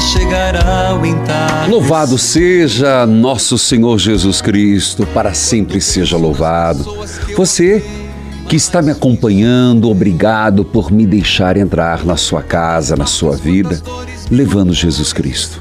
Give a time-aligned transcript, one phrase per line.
[0.00, 1.70] Chegará o entardecer.
[1.70, 6.84] Louvado seja nosso Senhor Jesus Cristo, para sempre seja louvado.
[7.36, 7.84] Você
[8.48, 13.80] que está me acompanhando, obrigado por me deixar entrar na sua casa, na sua vida,
[14.28, 15.58] levando Jesus Cristo.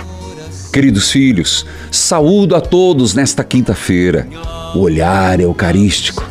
[0.74, 4.28] Queridos filhos, saúdo a todos nesta quinta-feira.
[4.74, 6.24] O olhar eucarístico.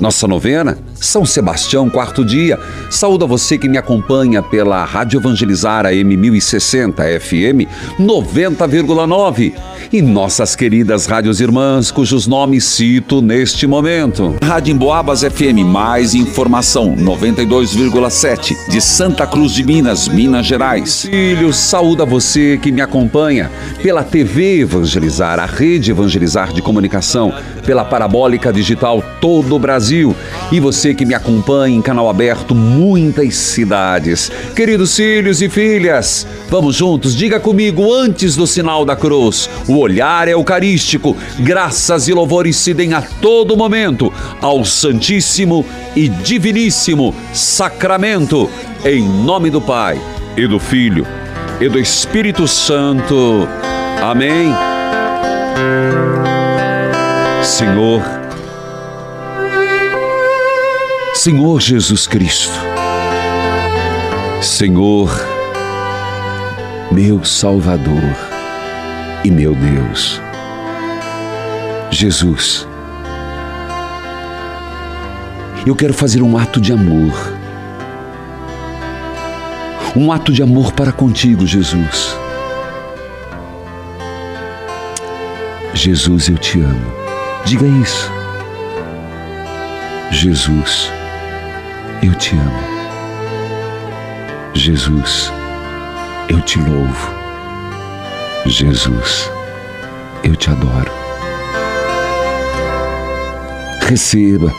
[0.00, 2.58] Nossa novena, São Sebastião, quarto dia.
[2.90, 7.68] Saúdo a você que me acompanha pela Rádio Evangelizar AM 1060 FM
[8.00, 9.52] 90,9
[9.92, 14.34] e nossas queridas rádios irmãs, cujos nomes cito neste momento.
[14.42, 21.02] Rádio Emboabas FM, mais informação 92,7 de Santa Cruz de Minas, Minas Gerais.
[21.02, 23.50] Filhos, saúdo a você que me acompanha
[23.82, 27.32] pela TV Evangelizar, a rede Evangelizar de comunicação,
[27.66, 30.16] pela parabólica digital todo o Brasil
[30.50, 34.30] e você que me acompanha em canal aberto muitas cidades.
[34.54, 39.48] Queridos filhos e filhas, vamos juntos, diga comigo antes do sinal da cruz.
[39.68, 45.64] O olhar eucarístico, graças e louvores se deem a todo momento ao Santíssimo
[45.96, 48.48] e Diviníssimo Sacramento,
[48.84, 50.00] em nome do Pai
[50.36, 51.06] e do Filho
[51.60, 53.48] e do Espírito Santo.
[54.02, 54.52] Amém.
[57.42, 58.02] Senhor,
[61.24, 62.52] Senhor Jesus Cristo,
[64.42, 65.10] Senhor,
[66.92, 68.14] meu Salvador
[69.24, 70.20] e meu Deus,
[71.90, 72.68] Jesus,
[75.66, 77.14] eu quero fazer um ato de amor,
[79.96, 82.14] um ato de amor para contigo, Jesus.
[85.72, 86.92] Jesus, eu te amo.
[87.46, 88.12] Diga isso.
[90.10, 90.92] Jesus,
[92.04, 92.60] eu te amo.
[94.52, 95.32] Jesus,
[96.28, 97.14] eu te louvo.
[98.44, 99.30] Jesus,
[100.22, 100.92] eu te adoro.
[103.86, 104.52] Receba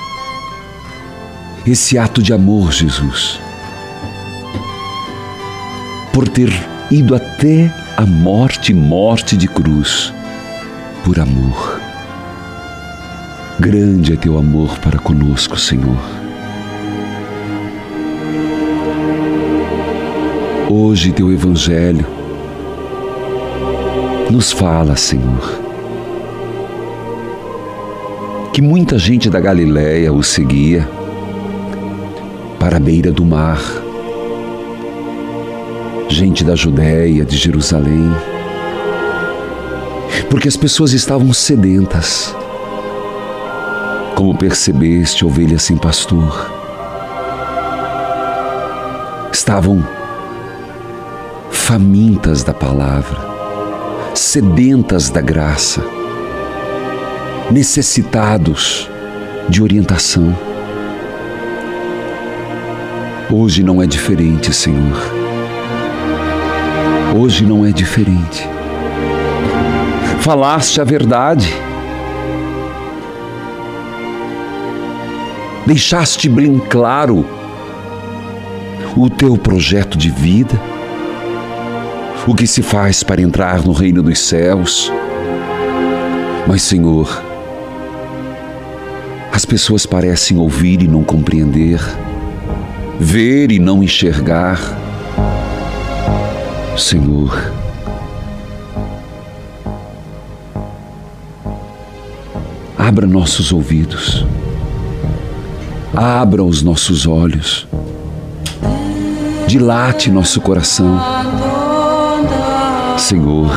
[1.68, 3.40] esse ato de amor, Jesus,
[6.12, 6.52] por ter
[6.90, 10.12] ido até a morte morte de cruz,
[11.04, 11.80] por amor.
[13.60, 16.25] Grande é teu amor para conosco, Senhor.
[20.68, 22.04] Hoje teu Evangelho
[24.32, 25.62] nos fala, Senhor,
[28.52, 30.90] que muita gente da Galiléia o seguia
[32.60, 33.62] para a beira do mar,
[36.10, 38.12] gente da Judéia, de Jerusalém,
[40.32, 42.36] porque as pessoas estavam sedentas.
[44.16, 46.52] Como percebeste, ovelha sem pastor.
[49.32, 49.86] Estavam
[51.66, 53.18] famintas da palavra,
[54.14, 55.84] sedentas da graça,
[57.50, 58.88] necessitados
[59.50, 60.38] de orientação.
[63.32, 64.96] Hoje não é diferente, Senhor.
[67.20, 68.48] Hoje não é diferente.
[70.20, 71.52] Falaste a verdade.
[75.66, 77.26] Deixaste bem claro
[78.96, 80.75] o teu projeto de vida,
[82.28, 84.92] o que se faz para entrar no reino dos céus.
[86.48, 87.24] Mas, Senhor,
[89.36, 91.78] As pessoas parecem ouvir e não compreender,
[92.98, 94.58] ver e não enxergar.
[96.78, 97.52] Senhor,
[102.78, 104.26] abra nossos ouvidos,
[105.94, 107.68] abra os nossos olhos,
[109.48, 110.98] dilate nosso coração.
[113.06, 113.52] Senhor,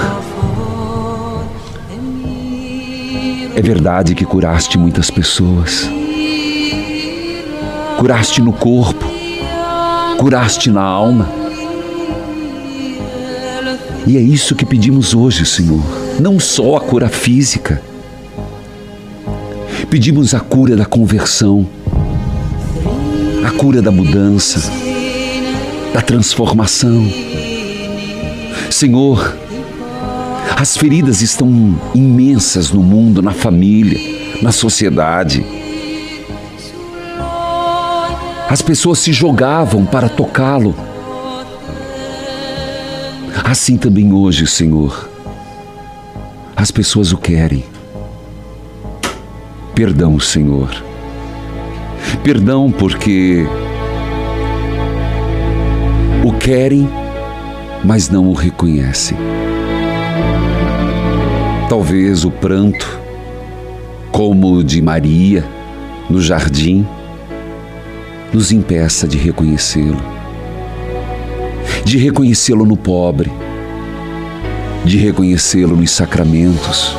[3.56, 5.88] é verdade que curaste muitas pessoas,
[7.96, 9.06] curaste no corpo,
[10.18, 11.26] curaste na alma.
[14.06, 15.82] E é isso que pedimos hoje, Senhor.
[16.20, 17.80] Não só a cura física,
[19.88, 21.66] pedimos a cura da conversão,
[23.46, 24.70] a cura da mudança,
[25.94, 27.47] da transformação.
[28.78, 29.36] Senhor,
[30.56, 31.50] as feridas estão
[31.96, 33.98] imensas no mundo, na família,
[34.40, 35.44] na sociedade.
[38.48, 40.76] As pessoas se jogavam para tocá-lo.
[43.42, 45.10] Assim também hoje, Senhor,
[46.54, 47.64] as pessoas o querem.
[49.74, 50.70] Perdão, Senhor.
[52.22, 53.44] Perdão porque
[56.24, 56.88] o querem,
[57.84, 59.16] mas não o reconhecem.
[61.68, 63.00] Talvez o pranto,
[64.10, 65.44] como o de Maria
[66.08, 66.86] no jardim,
[68.32, 70.00] nos impeça de reconhecê-lo,
[71.84, 73.30] de reconhecê-lo no pobre,
[74.84, 76.96] de reconhecê-lo nos sacramentos,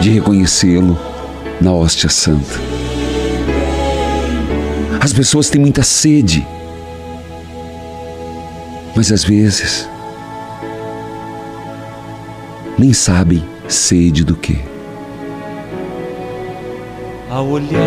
[0.00, 0.98] de reconhecê-lo
[1.60, 2.60] na hóstia santa.
[5.00, 6.46] As pessoas têm muita sede,
[8.94, 9.88] mas às vezes
[12.78, 14.58] nem sabem sede do que.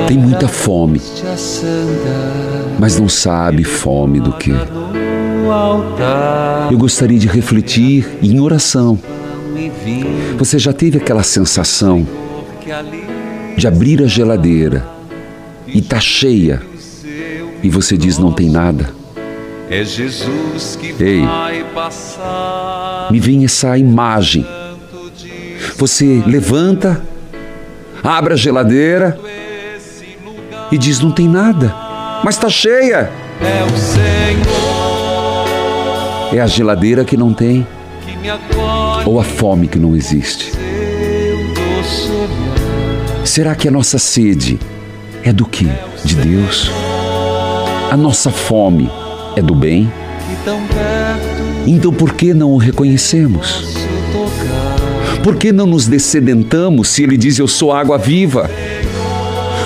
[0.07, 0.99] Tem muita fome,
[2.79, 4.51] mas não sabe fome do que.
[6.71, 8.97] Eu gostaria de refletir em oração.
[10.37, 12.07] Você já teve aquela sensação
[13.55, 14.85] de abrir a geladeira
[15.67, 16.61] e tá cheia
[17.61, 19.04] e você diz não tem nada?
[20.99, 21.21] Ei,
[23.11, 24.45] me vem essa imagem
[25.77, 27.01] você levanta,
[28.03, 29.19] abre a geladeira
[30.71, 31.73] e diz: Não tem nada,
[32.23, 33.11] mas está cheia.
[36.33, 37.67] É a geladeira que não tem,
[39.05, 40.51] ou a fome que não existe.
[43.23, 44.59] Será que a nossa sede
[45.23, 45.67] é do que?
[46.03, 46.71] De Deus?
[47.91, 48.89] A nossa fome
[49.35, 49.91] é do bem?
[51.67, 53.75] Então por que não o reconhecemos?
[55.23, 58.49] Por que não nos descedentamos se Ele diz eu sou água viva?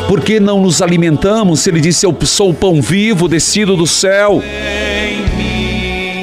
[0.08, 3.86] Por que não nos alimentamos se Ele diz eu sou o pão vivo descido do
[3.86, 4.42] céu?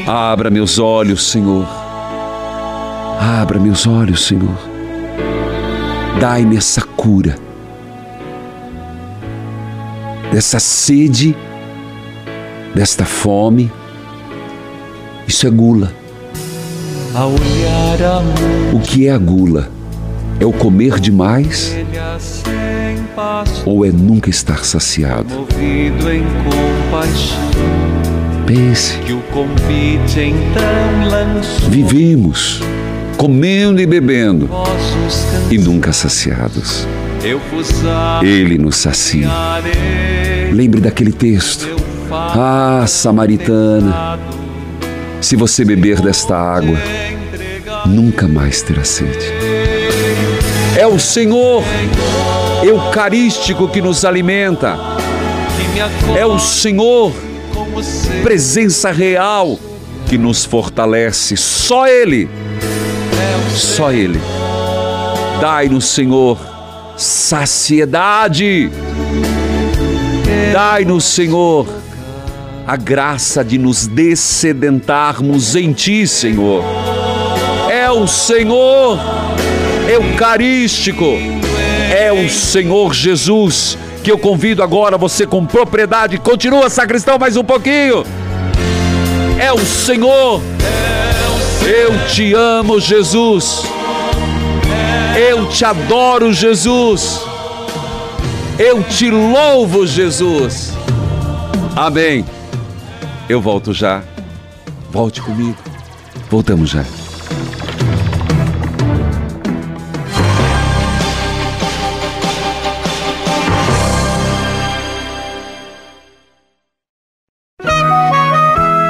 [0.07, 1.67] Abra meus olhos, Senhor.
[3.21, 4.59] Abra meus olhos, Senhor.
[6.21, 7.37] Dai-me essa cura,
[10.33, 11.37] dessa sede,
[12.77, 13.73] desta fome.
[15.27, 15.91] Isso é gula.
[18.75, 19.71] O que é a gula?
[20.39, 21.75] É o comer demais
[23.65, 25.47] ou é nunca estar saciado?
[28.47, 28.93] Pense.
[28.93, 29.07] Então
[31.71, 32.61] Vivemos
[33.17, 34.51] comendo e bebendo
[35.51, 36.87] e nunca saciados.
[38.23, 39.31] Ele nos sacia.
[40.53, 41.86] Lembre daquele texto.
[42.11, 44.19] Ah, samaritana,
[45.21, 46.77] se você beber desta água,
[47.87, 49.27] nunca mais terá sede.
[50.79, 51.63] É o Senhor
[52.63, 54.77] Eucarístico que nos alimenta.
[56.17, 57.13] É o Senhor,
[58.23, 59.59] presença real,
[60.07, 61.37] que nos fortalece.
[61.37, 62.29] Só Ele,
[63.55, 64.21] só Ele.
[65.41, 66.39] Dai-nos, Senhor,
[66.97, 68.71] saciedade.
[70.53, 71.67] Dai-nos, Senhor,
[72.67, 76.65] a graça de nos descedentarmos em Ti, Senhor
[77.87, 78.99] é o Senhor
[79.89, 81.05] Eucarístico,
[81.89, 86.19] é o Senhor Jesus, que eu convido agora você com propriedade.
[86.19, 88.05] Continua, sacristão, mais um pouquinho.
[89.39, 90.43] É o Senhor.
[91.65, 93.63] Eu te amo, Jesus.
[95.17, 97.21] Eu te adoro, Jesus.
[98.59, 100.73] Eu te louvo, Jesus.
[101.77, 102.25] Amém.
[103.29, 104.05] Eu volto já.
[104.91, 105.57] Volte comigo.
[106.31, 106.85] Voltamos já.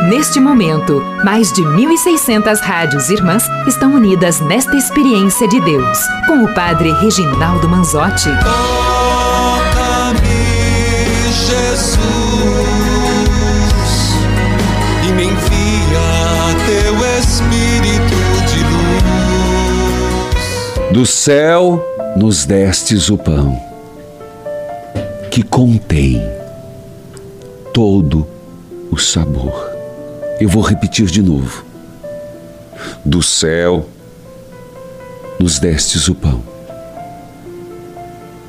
[0.09, 6.55] Neste momento, mais de 1.600 rádios irmãs estão unidas nesta experiência de Deus, com o
[6.55, 8.31] Padre Reginaldo Manzotti.
[20.97, 21.79] Do céu
[22.17, 23.55] nos destes o pão,
[25.31, 26.23] que contém
[27.75, 28.27] todo
[28.91, 29.77] o sabor.
[30.41, 31.67] Eu vou repetir de novo.
[33.05, 33.87] Do céu
[35.39, 36.43] nos destes o pão,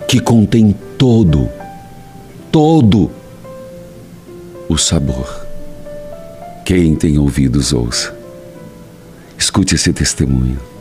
[0.07, 1.49] que contém todo,
[2.49, 3.11] todo
[4.69, 5.45] o sabor.
[6.63, 8.15] Quem tem ouvidos, ouça.
[9.37, 10.76] Escute esse testemunho.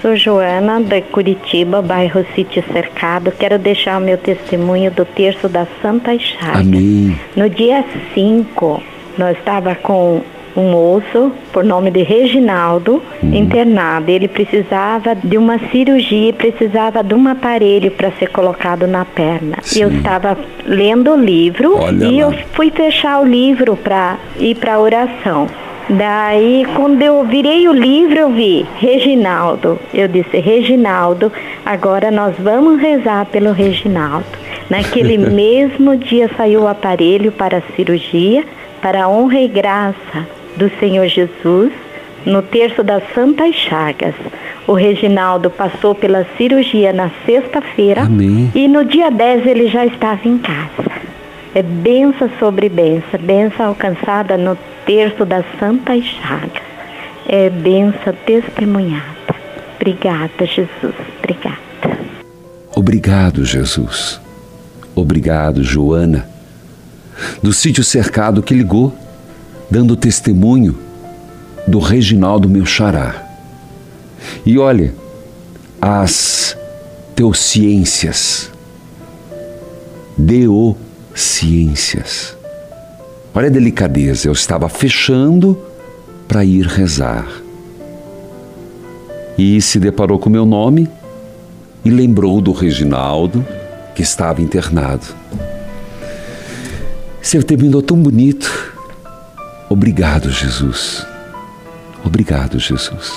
[0.00, 3.30] Sou Joana, de Curitiba, bairro Sítio Cercado.
[3.32, 6.60] Quero deixar o meu testemunho do terço da Santa Chagas.
[6.60, 7.18] Amém.
[7.36, 8.82] No dia 5,
[9.18, 10.22] nós estava com
[10.56, 14.10] um moço, por nome de Reginaldo, internado.
[14.10, 19.58] Ele precisava de uma cirurgia, precisava de um aparelho para ser colocado na perna.
[19.76, 22.28] E eu estava lendo o livro Olha e lá.
[22.28, 25.46] eu fui fechar o livro para ir para a oração.
[25.88, 29.78] Daí, quando eu virei o livro, eu vi Reginaldo.
[29.92, 31.32] Eu disse, Reginaldo,
[31.64, 34.26] agora nós vamos rezar pelo Reginaldo.
[34.68, 38.44] Naquele mesmo dia saiu o aparelho para a cirurgia,
[38.80, 41.72] para a honra e graça do Senhor Jesus,
[42.24, 44.14] no terço das Santas Chagas.
[44.66, 48.02] O Reginaldo passou pela cirurgia na sexta-feira
[48.54, 50.90] e no dia 10 ele já estava em casa.
[51.54, 56.62] É benção sobre benção, benção alcançada no terço das Santas Chagas.
[57.28, 59.34] É benção testemunhada.
[59.76, 60.94] Obrigada, Jesus.
[61.18, 61.58] Obrigada.
[62.74, 64.20] Obrigado, Jesus.
[64.94, 66.28] Obrigado, Joana.
[67.42, 68.94] Do sítio cercado que ligou,
[69.70, 70.78] dando testemunho
[71.66, 73.26] do Reginaldo meu xará.
[74.44, 74.94] E olha,
[75.80, 76.56] as
[77.14, 78.50] teociências,
[81.10, 82.36] deociências.
[83.34, 85.60] Olha a delicadeza, eu estava fechando
[86.26, 87.26] para ir rezar.
[89.38, 90.88] E se deparou com meu nome
[91.84, 93.44] e lembrou do Reginaldo,
[93.94, 95.06] que estava internado.
[97.22, 98.74] Seu terminou tão bonito.
[99.68, 101.06] Obrigado, Jesus.
[102.04, 103.12] Obrigado, Jesus.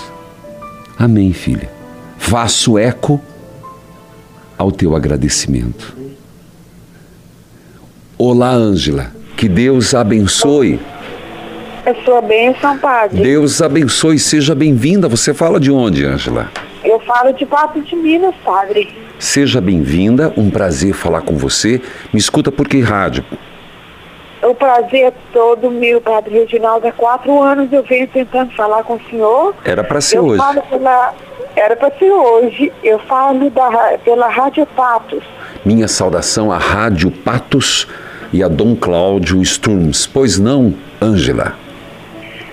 [0.98, 1.70] Amém, filha.
[2.18, 3.20] Faço eco
[4.58, 6.03] ao teu agradecimento.
[8.26, 9.08] Olá, Ângela.
[9.36, 10.80] Que Deus abençoe.
[11.86, 13.22] É sua bênção, padre.
[13.22, 14.18] Deus abençoe.
[14.18, 15.10] Seja bem-vinda.
[15.10, 16.50] Você fala de onde, Ângela?
[16.86, 18.98] Eu falo de Pato de Minas, padre.
[19.20, 20.34] Seja bem-vinda.
[20.38, 21.82] Um prazer falar com você.
[22.14, 23.26] Me escuta por que rádio?
[24.42, 26.88] O prazer é todo meu, padre Reginaldo.
[26.88, 29.54] Há quatro anos eu venho tentando falar com o senhor.
[29.66, 30.42] Era para ser eu hoje.
[30.70, 31.14] pela.
[31.58, 32.72] Era para ser hoje.
[32.82, 35.22] Eu falo da, pela Rádio Patos.
[35.66, 37.86] Minha saudação à Rádio Patos
[38.34, 40.08] e a Dom Cláudio Sturms.
[40.08, 41.56] Pois não, Ângela?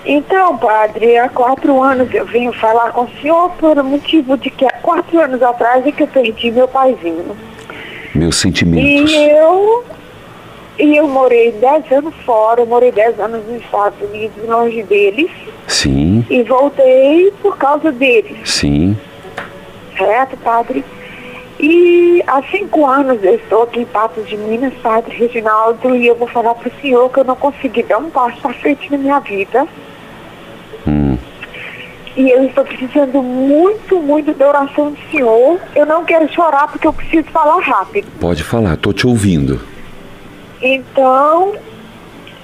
[0.05, 4.65] Então, padre, há quatro anos eu venho falar com o senhor por motivo de que
[4.67, 7.37] há quatro anos atrás é que eu perdi meu paizinho.
[8.15, 9.11] Meus sentimentos.
[9.11, 9.85] E eu,
[10.79, 15.31] e eu morei dez anos fora, eu morei dez anos nos Estados Unidos, longe deles,
[15.67, 18.97] Sim, e voltei por causa deles, sim.
[19.97, 20.85] certo, padre?
[21.63, 26.15] E há cinco anos eu estou aqui em Patos de Minas, padre Reginaldo, e eu
[26.17, 28.97] vou falar para o senhor que eu não consegui dar um passo à frente na
[28.97, 29.69] minha vida.
[30.87, 31.19] Hum.
[32.17, 35.61] E eu estou precisando muito, muito da oração do senhor.
[35.77, 38.11] Eu não quero chorar porque eu preciso falar rápido.
[38.19, 39.61] Pode falar, tô te ouvindo.
[40.63, 41.53] Então,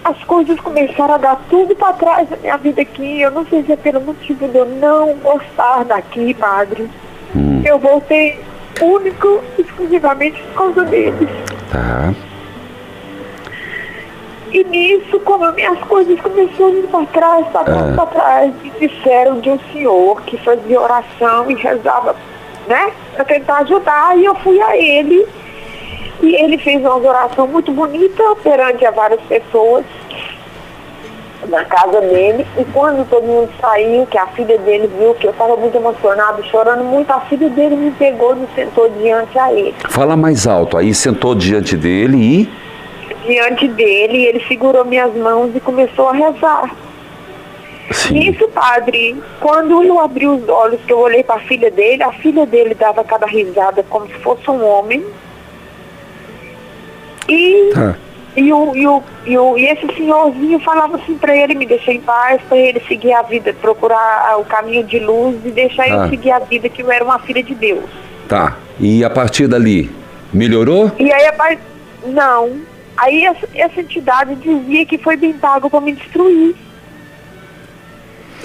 [0.04, 3.22] as coisas começaram a dar tudo para trás da minha vida aqui.
[3.22, 6.88] Eu não sei se é pelo motivo de eu não gostar daqui, padre.
[7.34, 8.38] Hum, Eu voltei
[8.82, 11.28] único, exclusivamente por causa deles.
[11.70, 12.12] tá.
[14.52, 17.92] E nisso, como minhas coisas começaram a ir para trás, para trás, Ah.
[17.96, 22.14] para trás, me disseram de um senhor que fazia oração e rezava,
[22.68, 25.26] né, para tentar ajudar, e eu fui a ele.
[26.22, 29.84] E ele fez uma oração muito bonita perante a várias pessoas
[31.48, 32.46] na casa dele.
[32.58, 36.42] E quando todo mundo saiu, que a filha dele viu que eu estava muito emocionado,
[36.44, 39.74] chorando muito, a filha dele me pegou e me sentou diante a ele.
[39.88, 40.76] Fala mais alto.
[40.76, 42.66] Aí sentou diante dele e.
[43.26, 46.70] Diante dele, ele segurou minhas mãos e começou a rezar.
[47.92, 48.14] Sim.
[48.14, 52.12] Nisso, padre, quando eu abri os olhos, que eu olhei para a filha dele, a
[52.12, 55.04] filha dele dava cada risada como se fosse um homem.
[57.28, 57.96] E Tá.
[58.36, 61.92] E, o, e, o, e, o, e esse senhorzinho falava assim para ele me deixar
[61.92, 65.88] em paz, para ele seguir a vida, procurar o caminho de luz e deixar Ah.
[65.88, 67.84] eu seguir a vida, que eu era uma filha de Deus.
[68.28, 68.56] Tá.
[68.78, 69.90] E a partir dali,
[70.32, 70.92] melhorou?
[70.98, 71.56] E aí a.
[72.06, 72.60] Não.
[72.98, 76.54] Aí essa, essa entidade dizia que foi bem pago para me destruir.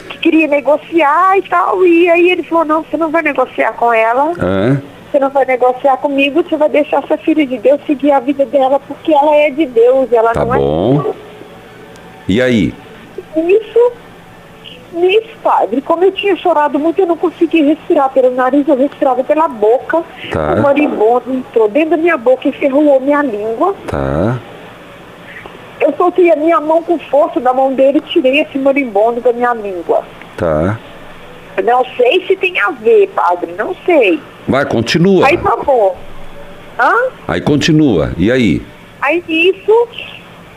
[0.09, 1.85] Que queria negociar e tal.
[1.85, 4.81] E aí ele falou, não, você não vai negociar com ela, Hã?
[5.11, 8.45] Você não vai negociar comigo, você vai deixar essa filha de Deus seguir a vida
[8.45, 11.13] dela, porque ela é de Deus, ela Tá não bom.
[12.27, 12.73] E aí?
[13.35, 13.91] é nisso.
[14.93, 19.23] Nisso, padre, como eu tinha chorado muito, eu não conseguia respirar pelo nariz, eu respirava
[19.23, 20.03] pela boca.
[20.29, 20.55] Tá.
[20.55, 23.73] O marimbondo entrou dentro da minha boca e ferrou minha língua.
[23.87, 24.37] Tá.
[25.79, 29.31] Eu soltei a minha mão com força da mão dele e tirei esse marimbondo da
[29.31, 30.03] minha língua.
[30.35, 30.77] Tá.
[31.63, 34.19] Não sei se tem a ver, padre, não sei.
[34.47, 35.27] Vai, continua.
[35.27, 35.95] Aí tá bom.
[36.79, 36.93] Hã?
[37.27, 38.11] Aí continua.
[38.17, 38.61] E aí?
[39.01, 39.87] Aí nisso,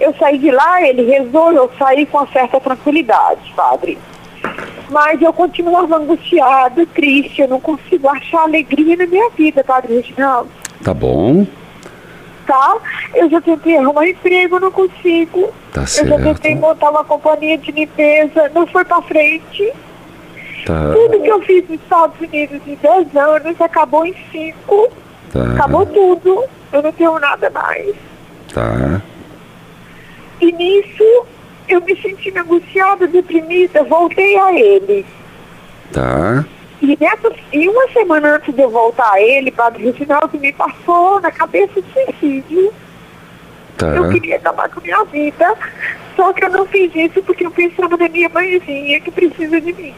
[0.00, 3.99] eu saí de lá, ele rezou, eu saí com uma certa tranquilidade, padre.
[4.91, 10.50] Mas eu continuava angustiada, triste, eu não consigo achar alegria na minha vida, padre Reginaldo.
[10.83, 11.47] Tá bom.
[12.47, 12.76] Tá?
[13.14, 15.50] Eu já tentei arrumar emprego, não consigo.
[15.73, 16.23] Tá Eu já certo.
[16.23, 19.73] tentei montar uma companhia de limpeza, não foi pra frente.
[20.64, 20.92] Tá.
[20.94, 24.92] Tudo que eu fiz nos Estados Unidos em 10 anos acabou em 5.
[25.33, 25.42] Tá.
[25.52, 26.44] Acabou tudo.
[26.73, 27.94] Eu não tenho nada mais.
[28.52, 29.02] Tá.
[30.40, 31.26] E nisso
[31.68, 35.04] eu me senti angustiada, deprimida, voltei a ele.
[35.92, 36.44] Tá.
[36.80, 41.21] E, nessa, e uma semana antes de eu voltar a ele, Padre Reginaldo me passou
[41.21, 42.73] na cabeça o suicídio.
[43.76, 43.88] Tá.
[43.88, 45.54] Eu queria acabar com a minha vida,
[46.16, 49.73] só que eu não fiz isso porque eu pensava na minha mãezinha que precisa de
[49.73, 49.94] mim.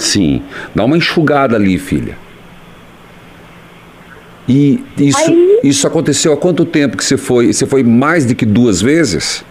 [0.00, 0.42] Sim.
[0.74, 2.16] Dá uma enxugada ali, filha.
[4.48, 7.52] E isso, Aí- isso aconteceu há quanto tempo que você foi?
[7.52, 9.44] Você foi mais de que duas vezes?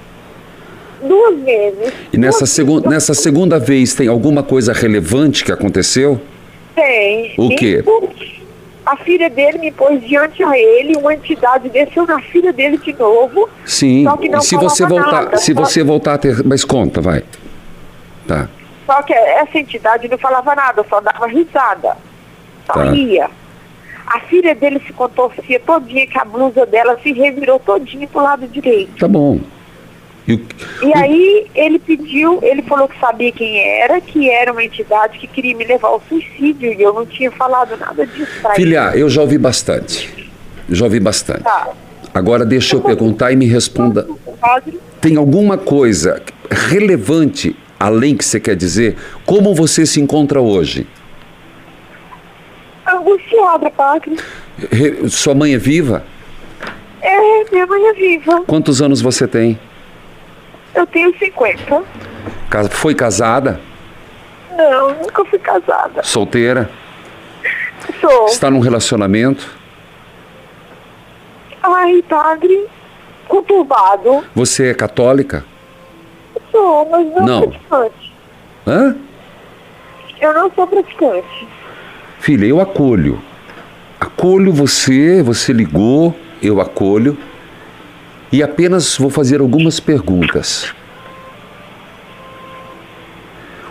[1.08, 1.94] Duas vezes.
[2.12, 2.90] E nessa, Duas segun, vezes.
[2.90, 6.20] nessa segunda vez tem alguma coisa relevante que aconteceu?
[6.76, 7.34] Tem.
[7.38, 7.84] O quê?
[8.86, 12.92] A filha dele me pôs diante a ele, uma entidade desceu na filha dele de
[12.94, 13.48] novo.
[13.64, 14.04] Sim.
[14.04, 16.66] Só que não E se você voltar, nada, se só- você voltar a ter, mas
[16.66, 17.24] conta, vai.
[18.28, 18.50] Tá.
[18.90, 21.96] Só que essa entidade não falava nada, só dava risada.
[22.66, 22.84] Só Tá.
[22.86, 23.30] ria.
[24.08, 28.48] A filha dele se contorcia todinha, que a blusa dela se revirou todinha pro lado
[28.48, 28.98] direito.
[28.98, 29.40] Tá bom.
[30.28, 30.42] E o-
[30.82, 35.28] E aí ele pediu, ele falou que sabia quem era, que era uma entidade que
[35.28, 38.64] queria me levar ao suicídio e eu não tinha falado nada disso pra ele.
[38.64, 40.32] Filha, eu já ouvi bastante.
[40.68, 41.44] Já ouvi bastante.
[41.44, 41.70] Tá.
[42.12, 44.08] Agora deixa eu perguntar e me responda.
[45.00, 48.98] Tem alguma coisa relevante além que você quer dizer?
[49.26, 50.86] Como você se encontra hoje?
[52.86, 54.18] angustiada, padre.
[54.72, 56.04] Re- Sua mãe é viva?
[57.02, 58.42] É, minha mãe é viva.
[58.48, 59.60] Quantos anos você tem?
[60.76, 61.84] Eu tenho 50.
[62.50, 63.60] Ca- Foi casada?
[64.58, 66.02] Não, nunca fui casada.
[66.04, 66.70] Solteira?
[68.02, 68.26] Sou.
[68.26, 69.48] Está num relacionamento?
[71.62, 72.66] Ai, padre,
[73.28, 74.24] conturbado.
[74.36, 75.46] Você é católica?
[76.52, 77.42] Sou, mas não, Não.
[77.42, 78.14] praticante.
[78.68, 78.96] Hã?
[80.22, 81.48] Eu não sou praticante.
[82.20, 83.22] Filha, eu acolho.
[84.00, 87.18] Acolho você, você ligou, eu acolho.
[88.32, 90.74] E apenas vou fazer algumas perguntas.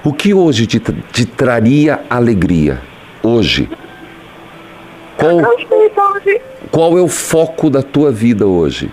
[0.04, 0.80] O que hoje te,
[1.12, 2.80] te traria alegria?
[3.22, 3.68] Hoje.
[5.16, 5.40] Qual,
[5.94, 6.40] padre.
[6.70, 8.90] qual é o foco da tua vida hoje?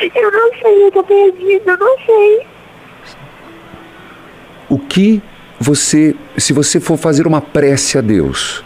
[0.00, 2.46] Eu não sei, eu tô perdida, eu não sei.
[4.68, 5.22] O que
[5.60, 8.64] você, se você for fazer uma prece a Deus,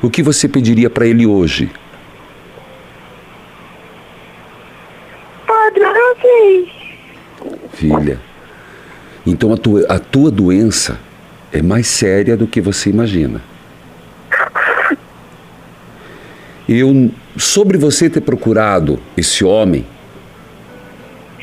[0.00, 1.70] o que você pediria para Ele hoje?
[5.46, 6.72] Padre, eu não sei.
[7.72, 8.20] Filha,
[9.26, 10.98] então a tua, a tua doença
[11.52, 13.40] é mais séria do que você imagina.
[16.68, 19.86] Eu, sobre você ter procurado esse homem,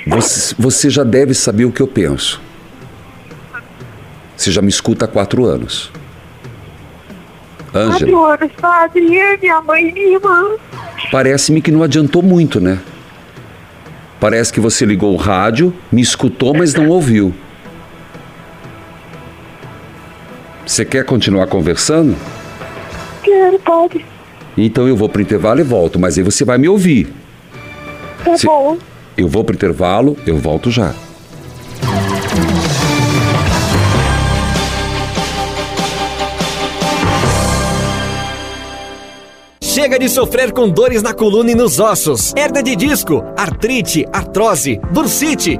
[0.06, 2.42] você, você já deve saber o que eu penso.
[4.36, 5.92] Você já me escuta há quatro anos.
[7.74, 9.02] Ângela, Quatro anos, padre,
[9.42, 10.56] minha mãe e minha irmã.
[11.12, 12.80] parece-me que não adiantou muito, né?
[14.20, 17.34] Parece que você ligou o rádio, me escutou, mas não ouviu.
[20.66, 22.16] Você quer continuar conversando?
[23.24, 24.06] Quero, padre.
[24.58, 27.08] Então eu vou pro intervalo e volto, mas aí você vai me ouvir.
[28.24, 28.78] Tá bom.
[29.18, 30.94] Eu vou pro intervalo, eu volto já.
[39.62, 44.80] Chega de sofrer com dores na coluna e nos ossos, hernia de disco, artrite, artrose,
[44.92, 45.60] bursite,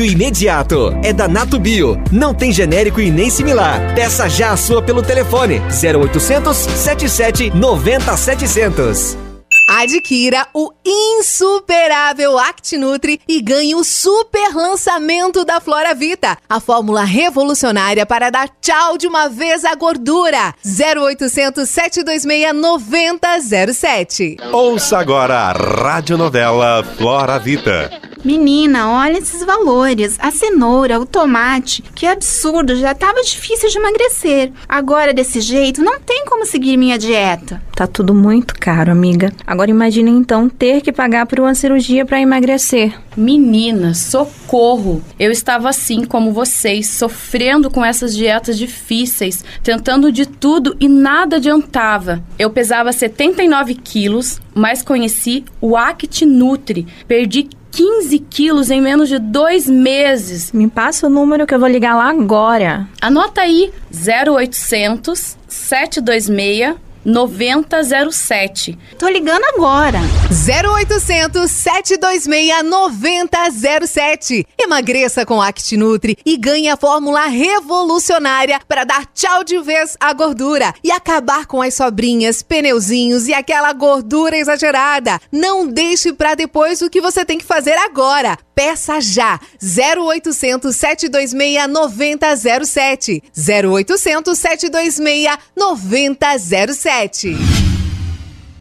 [0.03, 0.95] imediato.
[1.03, 1.97] É da Nato Bio.
[2.11, 3.93] Não tem genérico e nem similar.
[3.95, 9.30] Peça já a sua pelo telefone 0800 77 90 700.
[9.73, 18.05] Adquira o insuperável ActiNutri e ganhe o super lançamento da Flora Vita, a fórmula revolucionária
[18.05, 20.53] para dar tchau de uma vez à gordura.
[20.65, 24.37] 0800 726 9007.
[24.51, 28.11] Ouça agora a radionovela Flora Vita.
[28.23, 30.17] Menina, olha esses valores.
[30.19, 31.81] A cenoura, o tomate.
[31.95, 34.51] Que absurdo, já tava difícil de emagrecer.
[34.69, 37.61] Agora, desse jeito, não tem como seguir minha dieta.
[37.75, 39.33] Tá tudo muito caro, amiga.
[39.45, 42.93] Agora imagine então ter que pagar por uma cirurgia para emagrecer.
[43.15, 45.01] Menina, socorro!
[45.19, 51.35] Eu estava assim como vocês, sofrendo com essas dietas difíceis, tentando de tudo e nada
[51.35, 52.23] adiantava.
[52.39, 56.87] Eu pesava 79 quilos, mas conheci o Act Nutri.
[57.07, 60.51] Perdi 15 quilos em menos de dois meses.
[60.51, 62.87] Me passa o número que eu vou ligar lá agora.
[63.01, 68.77] Anota aí: 0800 726 9007.
[68.97, 69.99] Tô ligando agora.
[70.29, 74.47] 0800 726 9007.
[74.59, 80.73] Emagreça com ActiNutri e ganhe a fórmula revolucionária para dar tchau de vez à gordura
[80.83, 85.19] e acabar com as sobrinhas, pneuzinhos e aquela gordura exagerada.
[85.31, 88.37] Não deixe para depois o que você tem que fazer agora.
[88.61, 89.39] Peça já.
[89.59, 93.23] 0800 726 9007.
[93.35, 97.37] 0800 726 9007.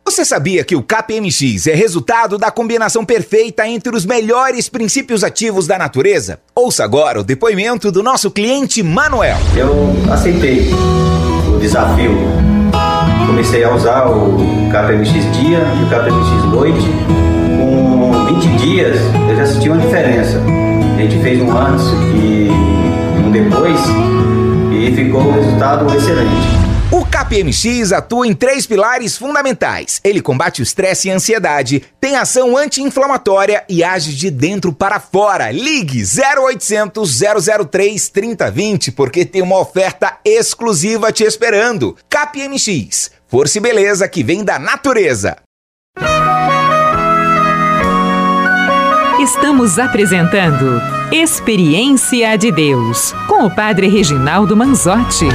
[0.03, 5.67] Você sabia que o KPMX é resultado da combinação perfeita entre os melhores princípios ativos
[5.67, 6.41] da natureza?
[6.55, 9.37] Ouça agora o depoimento do nosso cliente Manuel.
[9.55, 10.71] Eu aceitei
[11.47, 12.13] o desafio.
[13.27, 14.39] Comecei a usar o
[14.73, 17.40] KPMX dia e o KPMX noite.
[18.31, 18.97] Com 20 dias
[19.29, 20.39] eu já senti uma diferença.
[20.39, 22.49] A gente fez um antes e
[23.19, 23.81] um depois
[24.73, 26.47] e ficou um resultado excelente.
[26.93, 30.01] O KPMX atua em três pilares fundamentais.
[30.05, 35.01] Ele combate o estresse e a ansiedade, tem ação anti-inflamatória e age de dentro para
[35.01, 35.51] fora.
[35.51, 37.21] Ligue 0800
[37.69, 41.97] 003 3020 porque tem uma oferta exclusiva te esperando.
[42.09, 45.37] KPMX, força e beleza que vem da natureza.
[49.21, 50.81] Estamos apresentando
[51.13, 55.27] Experiência de Deus com o Padre Reginaldo Manzotti.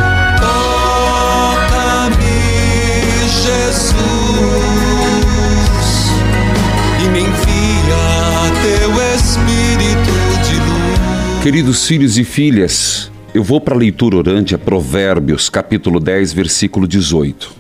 [11.44, 16.88] Queridos filhos e filhas, eu vou para a leitura orante a Provérbios, capítulo 10, versículo
[16.88, 17.54] 18.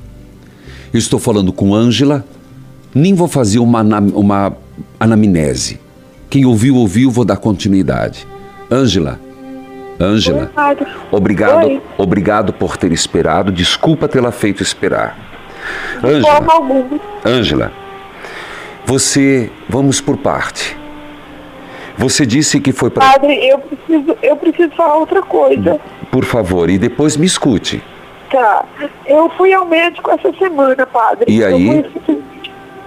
[0.91, 2.25] Eu estou falando com Ângela,
[2.95, 4.57] nem vou fazer uma, uma
[4.99, 5.84] anamnese.
[6.29, 8.27] Quem ouviu, ouviu, vou dar continuidade.
[8.71, 9.19] Ângela,
[9.99, 10.51] Ângela,
[11.11, 15.17] obrigado, obrigado por ter esperado, desculpa tê-la feito esperar.
[16.03, 16.45] Ângela,
[17.25, 17.71] Ângela,
[18.85, 20.77] você, vamos por parte.
[21.97, 23.13] Você disse que foi para.
[23.13, 25.79] Padre, eu preciso, eu preciso falar outra coisa.
[26.11, 27.81] Por favor, e depois me escute.
[28.29, 28.65] Tá.
[29.05, 31.25] Eu fui ao médico essa semana, padre.
[31.27, 31.85] E aí?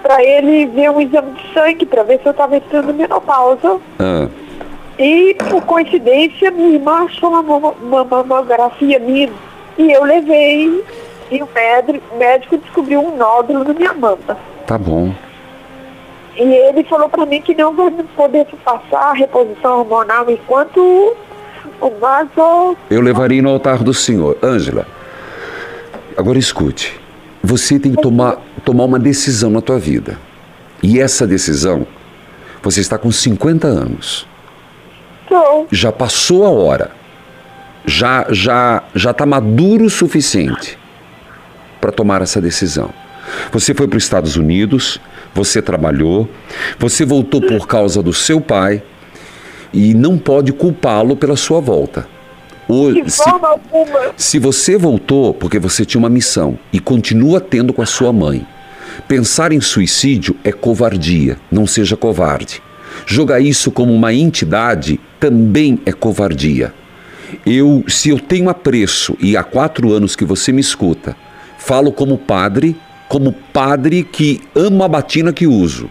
[0.09, 3.79] Para ele ver um exame de sangue para ver se eu estava entrando menopausa.
[3.99, 4.27] Ah.
[4.99, 9.29] E, por coincidência, minha irmã achou uma, uma mamografia minha
[9.77, 10.83] e eu levei.
[11.31, 14.39] E o médico, o médico descobriu um nódulo na minha mama.
[14.67, 15.13] Tá bom.
[16.39, 21.15] E ele falou para mim que não vai poder passar a reposição hormonal enquanto
[21.83, 22.75] o vaso...
[22.89, 24.39] Eu levaria no altar do Senhor.
[24.43, 24.87] Ângela,
[26.17, 26.99] agora escute.
[27.45, 30.19] Você tem que tomar, tomar uma decisão na tua vida.
[30.83, 31.87] E essa decisão,
[32.63, 34.27] você está com 50 anos.
[35.29, 35.67] Tô.
[35.71, 36.91] Já passou a hora.
[37.87, 40.79] Já já já está maduro o suficiente
[41.81, 42.91] para tomar essa decisão.
[43.53, 45.01] Você foi para os Estados Unidos,
[45.35, 46.29] você trabalhou,
[46.79, 48.83] você voltou por causa do seu pai
[49.73, 52.07] e não pode culpá-lo pela sua volta.
[52.69, 53.25] Ou, se,
[54.17, 58.47] se você voltou porque você tinha uma missão e continua tendo com a sua mãe,
[59.07, 62.63] Pensar em suicídio é covardia, não seja covarde.
[63.07, 66.75] Jogar isso como uma entidade também é covardia.
[67.47, 71.15] Eu, se eu tenho apreço e há quatro anos que você me escuta,
[71.59, 72.77] falo como padre,
[73.09, 75.91] como padre que amo a batina que uso.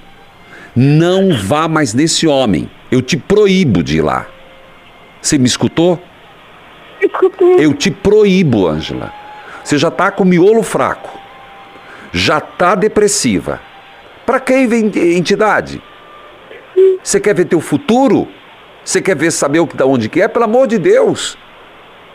[0.75, 2.69] Não vá mais nesse homem.
[2.91, 4.27] Eu te proíbo de ir lá.
[5.21, 6.01] Você me escutou?
[7.01, 7.65] Escutei.
[7.65, 9.13] Eu te proíbo, Ângela.
[9.63, 11.17] Você já está com miolo fraco.
[12.11, 13.59] Já está depressiva.
[14.25, 15.81] Para quem vem entidade?
[17.03, 18.27] Você quer ver teu futuro?
[18.83, 20.27] Você quer ver saber o que da onde que é?
[20.27, 21.37] Pelo amor de Deus.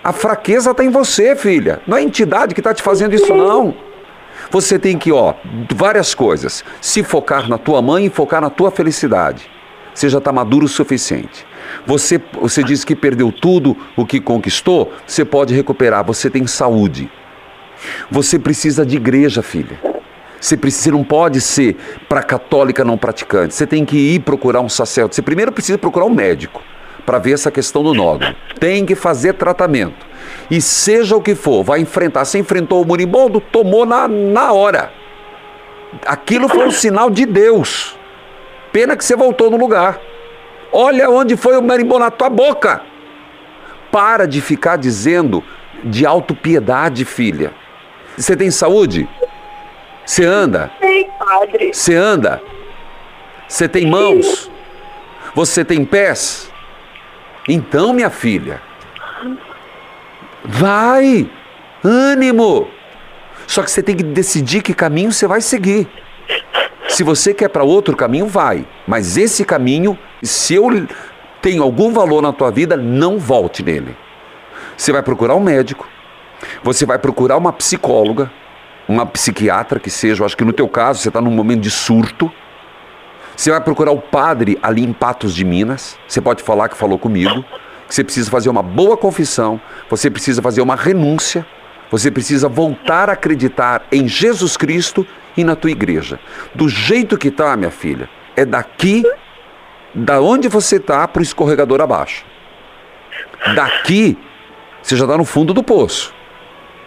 [0.03, 1.81] A fraqueza está em você, filha.
[1.87, 3.75] Não é a entidade que está te fazendo isso, não.
[4.51, 5.35] Você tem que, ó,
[5.75, 6.65] várias coisas.
[6.81, 9.49] Se focar na tua mãe e focar na tua felicidade.
[9.95, 11.47] Você já está maduro o suficiente.
[11.87, 16.05] Você, você disse que perdeu tudo o que conquistou, você pode recuperar.
[16.05, 17.11] Você tem saúde.
[18.11, 19.79] Você precisa de igreja, filha.
[20.41, 21.77] Você, precisa, você não pode ser
[22.09, 23.55] para católica não praticante.
[23.55, 25.17] Você tem que ir procurar um sacerdote.
[25.17, 26.63] Você primeiro precisa procurar um médico
[27.07, 28.35] para ver essa questão do nódulo.
[28.59, 30.07] Tem que fazer tratamento.
[30.51, 32.25] E seja o que for, vai enfrentar.
[32.25, 34.93] Você enfrentou o moribundo, tomou na, na hora.
[36.07, 37.97] Aquilo foi um sinal de Deus.
[38.73, 40.01] Pena que você voltou no lugar.
[40.73, 42.83] Olha onde foi o marimbondo na tua boca.
[43.91, 45.45] Para de ficar dizendo
[45.85, 47.53] de autopiedade, filha.
[48.17, 49.07] Você tem saúde?
[50.05, 50.71] Você anda?
[50.81, 51.75] Sim, padre.
[51.75, 52.43] Você anda?
[53.47, 54.51] Você tem mãos?
[55.35, 56.51] Você tem pés?
[57.49, 58.63] Então, minha filha,
[60.45, 61.29] vai,
[61.85, 62.69] ânimo.
[63.47, 65.89] Só que você tem que decidir que caminho você vai seguir.
[66.93, 68.67] Se você quer para outro caminho, vai.
[68.87, 70.87] Mas esse caminho, se eu
[71.41, 73.97] tenho algum valor na tua vida, não volte nele.
[74.77, 75.89] Você vai procurar um médico,
[76.63, 78.31] você vai procurar uma psicóloga,
[78.87, 81.71] uma psiquiatra que seja, eu acho que no teu caso você está num momento de
[81.71, 82.31] surto.
[83.35, 85.99] Você vai procurar o padre ali em Patos de Minas.
[86.07, 87.43] Você pode falar que falou comigo.
[87.89, 89.59] Que você precisa fazer uma boa confissão.
[89.89, 91.47] Você precisa fazer uma renúncia.
[91.93, 96.19] Você precisa voltar a acreditar em Jesus Cristo e na tua igreja.
[96.55, 99.03] Do jeito que tá, minha filha, é daqui,
[99.95, 102.25] da onde você tá, para o escorregador abaixo.
[103.55, 104.17] Daqui,
[104.83, 106.15] você já está no fundo do poço.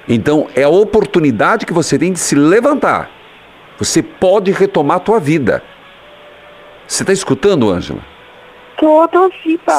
[0.10, 3.12] Então é a oportunidade que você tem de se levantar.
[3.78, 5.64] Você pode retomar a tua vida.
[6.88, 8.02] Você está escutando, Ângela?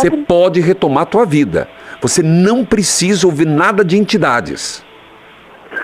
[0.01, 1.69] Você pode retomar a tua vida.
[2.01, 4.86] Você não precisa ouvir nada de entidades.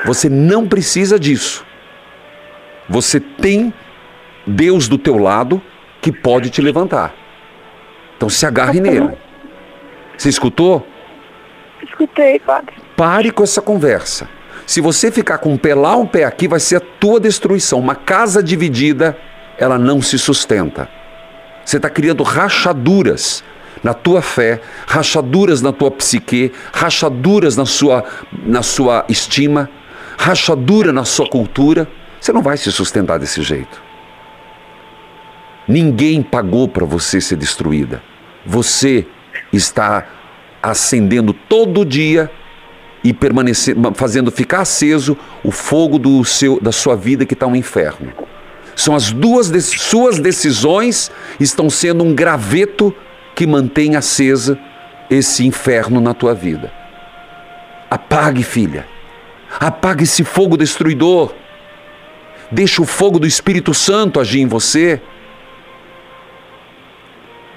[0.05, 1.65] Você não precisa disso.
[2.89, 3.73] Você tem
[4.47, 5.63] Deus do teu lado
[6.01, 7.15] que pode te levantar.
[8.17, 9.11] Então se agarre nele.
[10.17, 10.87] Você escutou?
[11.83, 12.75] Escutei, padre.
[12.97, 14.29] Pare com essa conversa.
[14.67, 17.79] Se você ficar com um pé lá, um pé aqui, vai ser a tua destruição.
[17.79, 19.17] Uma casa dividida,
[19.59, 20.89] ela não se sustenta.
[21.65, 23.43] Você está criando rachaduras
[23.83, 28.05] na tua fé, rachaduras na tua psique, rachaduras na sua,
[28.45, 29.69] na sua estima,
[30.19, 31.89] rachadura na sua cultura.
[32.21, 33.83] Você não vai se sustentar desse jeito.
[35.67, 38.03] Ninguém pagou para você ser destruída.
[38.45, 39.07] Você
[39.53, 40.07] está
[40.63, 42.31] acendendo todo dia
[43.05, 43.15] e
[43.95, 48.13] fazendo ficar aceso o fogo do seu, da sua vida que está um inferno.
[48.77, 52.95] São as duas de, suas decisões estão sendo um graveto
[53.35, 54.59] que mantém acesa
[55.11, 56.73] esse inferno na tua vida.
[57.91, 58.87] Apague, filha.
[59.61, 61.33] Apague esse fogo destruidor.
[62.51, 65.01] Deixa o fogo do Espírito Santo agir em você.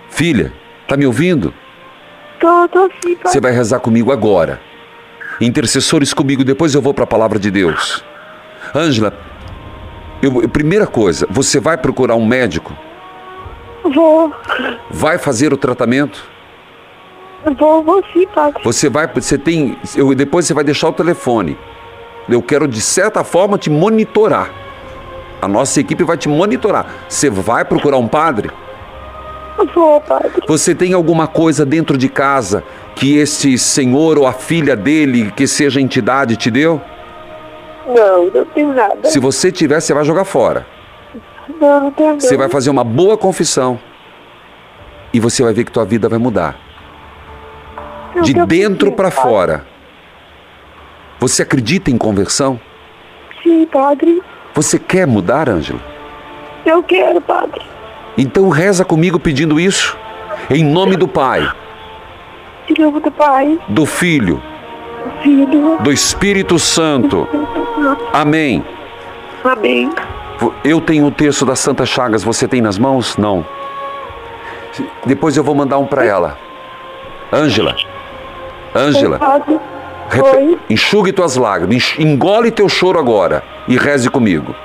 [0.10, 0.54] Filha,
[0.88, 1.54] tá me ouvindo?
[2.40, 3.32] Tô, tô sim, padre.
[3.32, 4.62] Você vai rezar comigo agora.
[5.42, 8.04] Intercessores comigo, depois eu vou para a palavra de Deus.
[8.74, 9.14] Ângela,
[10.54, 12.76] primeira coisa, você vai procurar um médico?
[13.84, 14.34] Vou.
[14.90, 16.24] Vai fazer o tratamento?
[17.58, 18.64] Vou, vou sim, padre.
[18.64, 21.58] Você vai, você tem, eu, depois você vai deixar o telefone.
[22.28, 24.50] Eu quero de certa forma te monitorar.
[25.42, 26.88] A nossa equipe vai te monitorar.
[27.08, 28.50] Você vai procurar um padre?
[29.74, 30.32] Vou, padre.
[30.48, 32.64] Você tem alguma coisa dentro de casa
[32.96, 36.82] que esse senhor ou a filha dele, que seja entidade, te deu?
[37.88, 39.08] Não, não tenho nada.
[39.08, 40.66] Se você tiver, você vai jogar fora.
[41.62, 42.40] Não, não tenho Você não.
[42.40, 43.80] vai fazer uma boa confissão
[45.14, 46.58] e você vai ver que tua vida vai mudar.
[48.16, 49.66] Eu De dentro para fora.
[51.26, 52.60] Você acredita em conversão?
[53.42, 54.22] Sim, padre.
[54.54, 55.80] Você quer mudar, Ângela?
[56.64, 57.66] Eu quero, padre.
[58.16, 59.98] Então reza comigo pedindo isso.
[60.52, 61.52] Em nome do Pai,
[62.70, 67.28] Em nome do Pai, do Filho, do Filho, do Espírito Santo.
[68.14, 68.64] Amém.
[69.44, 69.90] Amém.
[70.64, 73.18] Eu tenho o texto das Santas Chagas, você tem nas mãos?
[73.18, 73.44] Não.
[75.08, 76.38] Depois eu vou mandar um para ela.
[77.34, 77.76] Ângela.
[78.76, 79.20] Ângela.
[80.10, 84.56] Repe- Enxugue tuas lágrimas, engole teu choro agora e reze comigo.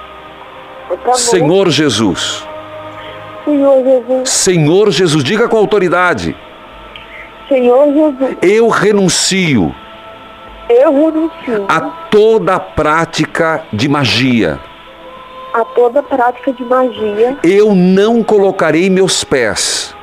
[1.04, 2.46] Tá Senhor Jesus.
[3.44, 4.28] Senhor Jesus.
[4.28, 6.36] Senhor Jesus, diga com autoridade.
[7.48, 8.36] Senhor Jesus.
[8.42, 9.74] Eu renuncio
[10.68, 14.58] Eu renuncio a toda a prática de magia.
[15.54, 17.36] a toda prática de magia.
[17.42, 19.96] Eu não colocarei meus pés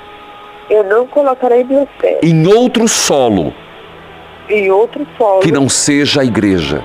[0.69, 3.54] Eu não colocarei meus pés em outro solo
[4.50, 6.82] em outro solo que não seja a igreja.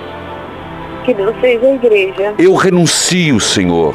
[1.04, 2.34] que não seja a igreja.
[2.38, 3.94] Eu renuncio, Senhor,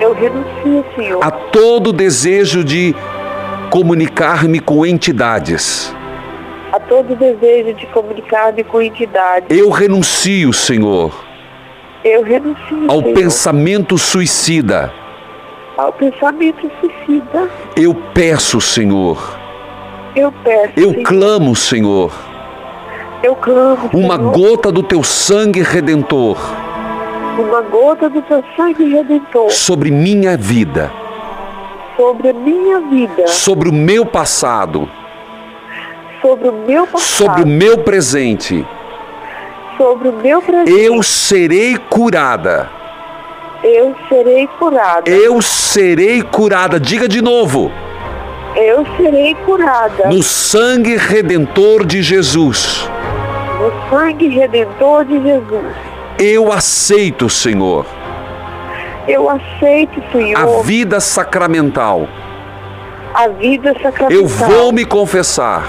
[0.00, 2.94] Eu renuncio, Senhor, a todo desejo de
[3.70, 5.94] comunicar-me com entidades.
[6.72, 9.56] a todo desejo de comunicar-me com entidades.
[9.56, 11.12] Eu renuncio, Senhor,
[12.04, 14.92] Eu renuncio, ao Senhor, pensamento suicida.
[15.76, 17.50] ao pensamento suicida.
[17.76, 19.38] Eu peço, Senhor,
[20.16, 22.12] Eu peço, eu Senhor, clamo, Senhor,
[23.22, 26.38] eu clamo, uma Senhor, gota do teu sangue redentor
[27.38, 30.90] uma gota do teu sangue redentor sobre minha vida,
[31.96, 34.88] sobre a minha vida, sobre o meu passado,
[36.20, 38.66] sobre o meu passado, sobre o meu presente.
[39.78, 40.78] sobre o meu presente.
[40.78, 42.68] Eu serei curada.
[43.62, 45.10] Eu serei curada.
[45.10, 46.80] Eu serei curada.
[46.80, 47.70] Diga de novo.
[48.56, 50.08] Eu serei curada.
[50.08, 52.90] No sangue redentor de Jesus.
[53.60, 55.66] No sangue redentor de Jesus.
[56.18, 57.84] Eu aceito, Senhor,
[59.06, 62.08] Eu aceito, Senhor, a vida sacramental.
[63.14, 64.10] a vida sacramental.
[64.10, 65.64] Eu vou me confessar.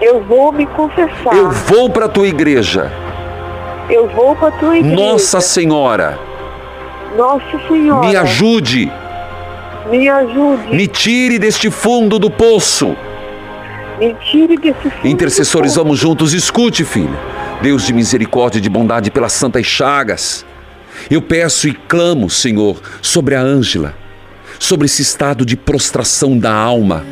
[0.00, 1.34] Eu vou me confessar.
[1.34, 2.92] Eu vou para a tua igreja.
[3.90, 4.94] Eu vou para a tua igreja.
[4.96, 6.18] Nossa Senhora,
[7.16, 8.06] Nossa Senhora.
[8.06, 8.92] me ajude.
[9.90, 10.74] Me ajude.
[10.74, 12.96] Me tire deste fundo do poço.
[13.98, 16.34] Me tire desse fundo Intercessores, vamos juntos.
[16.34, 17.18] Escute, filha.
[17.62, 20.44] Deus de misericórdia e de bondade pelas santas chagas.
[21.10, 23.94] Eu peço e clamo, Senhor, sobre a Ângela,
[24.58, 27.04] sobre esse estado de prostração da alma.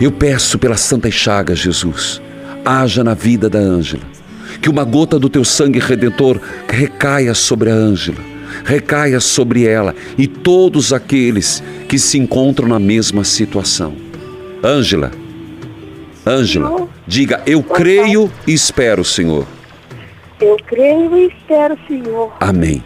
[0.00, 2.20] Eu peço pelas santas chagas, Jesus,
[2.64, 4.02] haja na vida da Ângela.
[4.60, 8.20] Que uma gota do teu sangue redentor recaia sobre a Ângela,
[8.64, 13.94] recaia sobre ela e todos aqueles que se encontram na mesma situação.
[14.62, 15.10] Ângela,
[16.26, 19.46] Ângela, diga: Eu creio e espero, Senhor.
[20.40, 22.32] Eu creio e espero, Senhor.
[22.40, 22.82] Amém.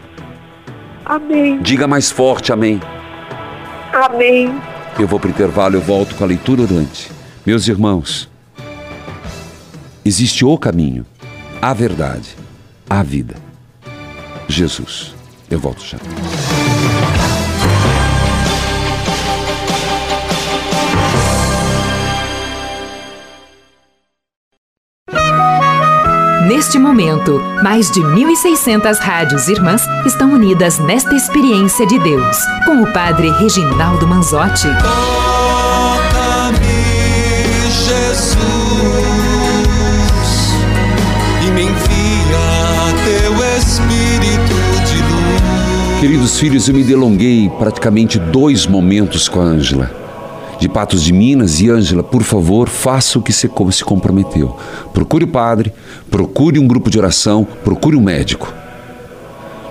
[1.04, 1.60] Amém.
[1.62, 2.80] Diga mais forte, amém.
[3.92, 4.54] Amém.
[4.98, 7.10] Eu vou para o intervalo, eu volto com a leitura orante.
[7.44, 8.28] Meus irmãos,
[10.04, 11.06] existe o caminho,
[11.62, 12.34] a verdade,
[12.88, 13.36] a vida.
[14.48, 15.14] Jesus.
[15.50, 15.98] Eu volto já.
[26.46, 32.92] Neste momento, mais de 1.600 rádios irmãs estão unidas nesta experiência de Deus, com o
[32.92, 34.68] Padre Reginaldo Manzotti.
[34.68, 36.56] Toca-me,
[37.68, 38.36] Jesus,
[41.44, 44.54] e me envia teu Espírito
[44.86, 46.00] de luz.
[46.00, 50.05] Queridos filhos, eu me delonguei praticamente dois momentos com a Ângela.
[50.58, 54.56] De Patos de Minas e Ângela, por favor, faça o que você se comprometeu.
[54.92, 55.72] Procure o padre,
[56.10, 58.52] procure um grupo de oração, procure um médico.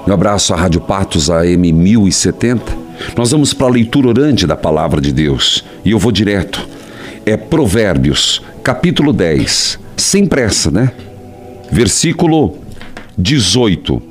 [0.06, 2.78] Meu abraço à Rádio Patos AM 1070.
[3.18, 6.68] Nós vamos para a leitura orante da palavra de Deus e eu vou direto.
[7.26, 9.80] É Provérbios, capítulo 10.
[9.98, 10.92] Sem pressa, né?
[11.72, 12.58] Versículo
[13.18, 14.02] 18.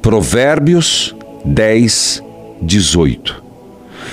[0.00, 2.22] Provérbios 10,
[2.64, 3.42] 18.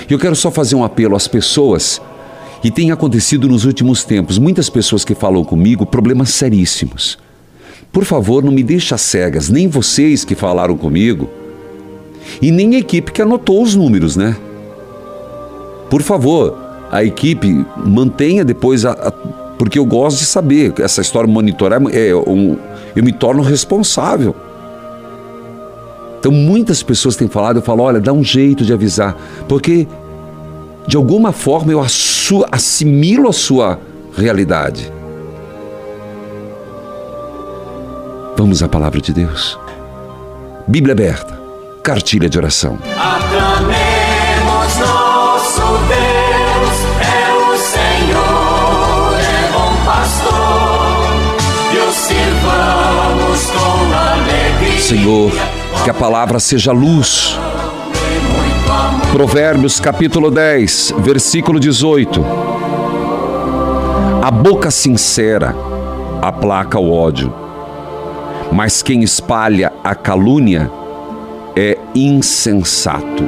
[0.10, 2.02] E eu quero só fazer um apelo às pessoas,
[2.64, 7.18] e tem acontecido nos últimos tempos, muitas pessoas que falam comigo problemas seríssimos.
[7.92, 11.30] Por favor, não me deixe cegas, nem vocês que falaram comigo,
[12.42, 14.36] e nem a equipe que anotou os números, né?
[15.90, 16.58] Por favor,
[16.92, 19.12] a equipe mantenha depois a, a-
[19.58, 22.58] porque eu gosto de saber essa história monitorar é um,
[22.96, 24.36] eu me torno responsável.
[26.22, 29.18] Então muitas pessoas têm falado, eu falo, olha, dá um jeito de avisar,
[29.50, 29.88] porque
[30.86, 31.82] de alguma forma eu
[32.52, 33.80] assimilo a sua
[34.16, 34.94] realidade.
[38.38, 39.58] Vamos à palavra de Deus.
[40.68, 41.42] Bíblia aberta,
[41.82, 42.78] cartilha de oração.
[42.96, 51.08] Aclamemos nosso Deus, é o Senhor, é bom pastor,
[51.74, 54.80] e o sirvamos com alegria.
[54.80, 57.38] Senhor, que a palavra seja luz.
[59.12, 62.24] Provérbios capítulo 10, versículo 18.
[64.22, 65.56] A boca sincera
[66.22, 67.34] aplaca o ódio,
[68.52, 70.72] mas quem espalha a calúnia
[71.56, 73.24] é insensato.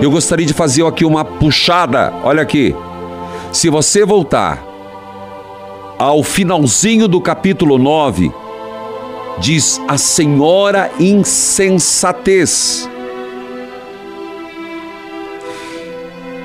[0.00, 2.74] Eu gostaria de fazer aqui uma puxada, olha aqui.
[3.52, 4.64] Se você voltar
[5.98, 8.32] ao finalzinho do capítulo 9,
[9.40, 12.88] diz a senhora insensatez.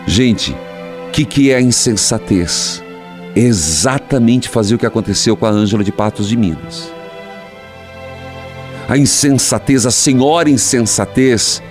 [0.07, 0.55] Gente,
[1.07, 2.81] o que, que é a insensatez?
[3.35, 6.89] Exatamente fazer o que aconteceu com a Ângela de Patos de Minas.
[8.87, 11.61] A insensatez, a senhora insensatez,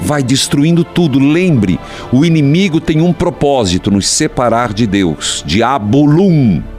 [0.00, 1.18] vai destruindo tudo.
[1.18, 1.80] Lembre,
[2.12, 5.42] o inimigo tem um propósito: nos separar de Deus.
[5.46, 6.75] Diabolum.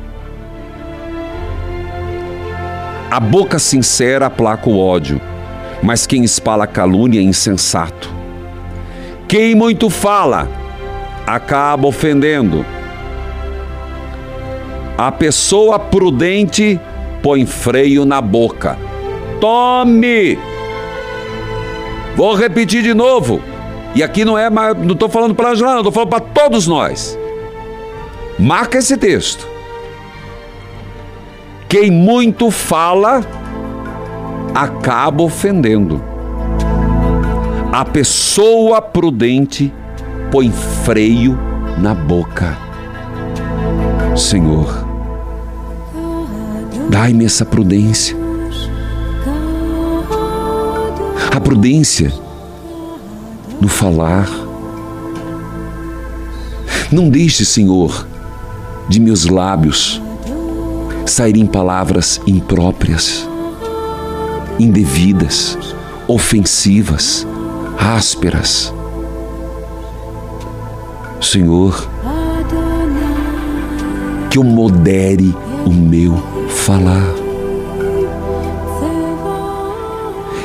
[3.10, 5.22] A boca sincera aplaca o ódio,
[5.82, 8.14] mas quem espalha calúnia é insensato.
[9.28, 10.50] Quem muito fala
[11.26, 12.66] acaba ofendendo.
[14.98, 16.80] A pessoa prudente
[17.24, 18.78] põe freio na boca.
[19.40, 20.38] Tome!
[22.16, 23.42] Vou repetir de novo.
[23.96, 26.68] E aqui não é, não estou falando para a Angela, não, estou falando para todos
[26.68, 27.18] nós.
[28.38, 29.48] Marca esse texto.
[31.70, 33.22] Quem muito fala
[34.56, 36.02] acaba ofendendo.
[37.74, 39.74] A pessoa prudente
[40.32, 41.38] põe freio
[41.78, 42.58] na boca.
[44.16, 44.88] Senhor,
[46.90, 48.16] dai-me essa prudência.
[51.36, 52.14] A prudência
[53.60, 54.30] no falar.
[56.90, 58.08] Não deixe, Senhor,
[58.88, 60.02] de meus lábios
[61.08, 63.28] saírem palavras impróprias,
[64.60, 65.58] indevidas,
[66.08, 67.26] ofensivas,
[67.78, 68.74] ásperas.
[71.22, 71.90] Senhor,
[74.30, 75.36] que eu modere
[75.66, 76.16] o meu
[76.50, 77.14] falar.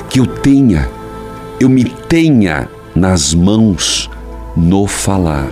[0.08, 0.88] Que eu tenha,
[1.58, 4.10] eu me tenha nas mãos
[4.56, 5.50] no falar.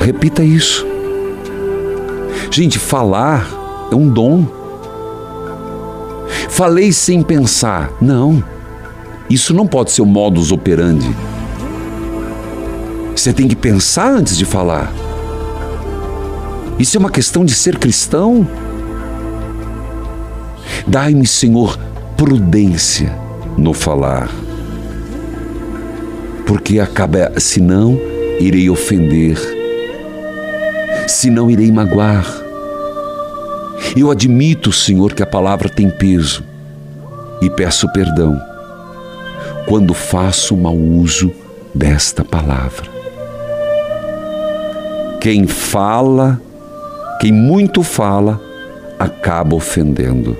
[0.00, 0.93] Repita isso.
[2.54, 3.50] Gente, falar
[3.90, 4.46] é um dom.
[6.48, 7.90] Falei sem pensar.
[8.00, 8.44] Não.
[9.28, 11.12] Isso não pode ser o modus operandi.
[13.10, 14.92] Você tem que pensar antes de falar.
[16.78, 18.46] Isso é uma questão de ser cristão.
[20.86, 21.76] Dai-me, Senhor,
[22.16, 23.18] prudência
[23.58, 24.30] no falar.
[26.46, 27.98] Porque acaba, senão
[28.38, 29.40] irei ofender,
[31.08, 32.43] senão irei magoar.
[33.96, 36.42] Eu admito, Senhor, que a palavra tem peso
[37.40, 38.40] e peço perdão
[39.66, 41.32] quando faço mau uso
[41.74, 42.90] desta palavra.
[45.20, 46.40] Quem fala,
[47.20, 48.40] quem muito fala,
[48.98, 50.36] acaba ofendendo.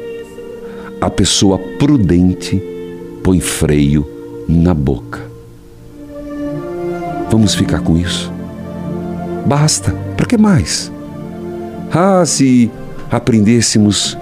[1.01, 2.63] A pessoa prudente
[3.23, 4.07] põe freio
[4.49, 5.21] na boca.
[7.31, 8.33] Vamos ficar com isso?
[9.47, 9.93] Basta.
[10.17, 10.93] Para que mais?
[11.93, 12.71] Ah, se
[13.15, 14.19] aprendêssemos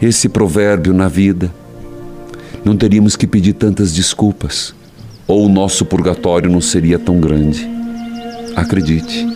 [0.00, 1.52] esse provérbio na vida,
[2.64, 4.72] não teríamos que pedir tantas desculpas,
[5.26, 7.68] ou o nosso purgatório não seria tão grande.
[8.54, 9.26] Acredite.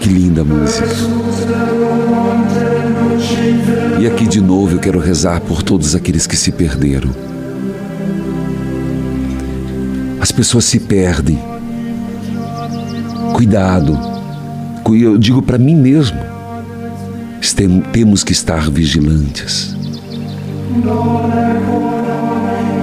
[0.00, 0.88] Que linda música.
[4.00, 7.37] E aqui de novo eu quero rezar por todos aqueles que se perderam.
[10.28, 11.38] As pessoas se perdem.
[13.32, 13.98] Cuidado.
[14.86, 16.18] Eu digo para mim mesmo.
[17.94, 19.74] Temos que estar vigilantes.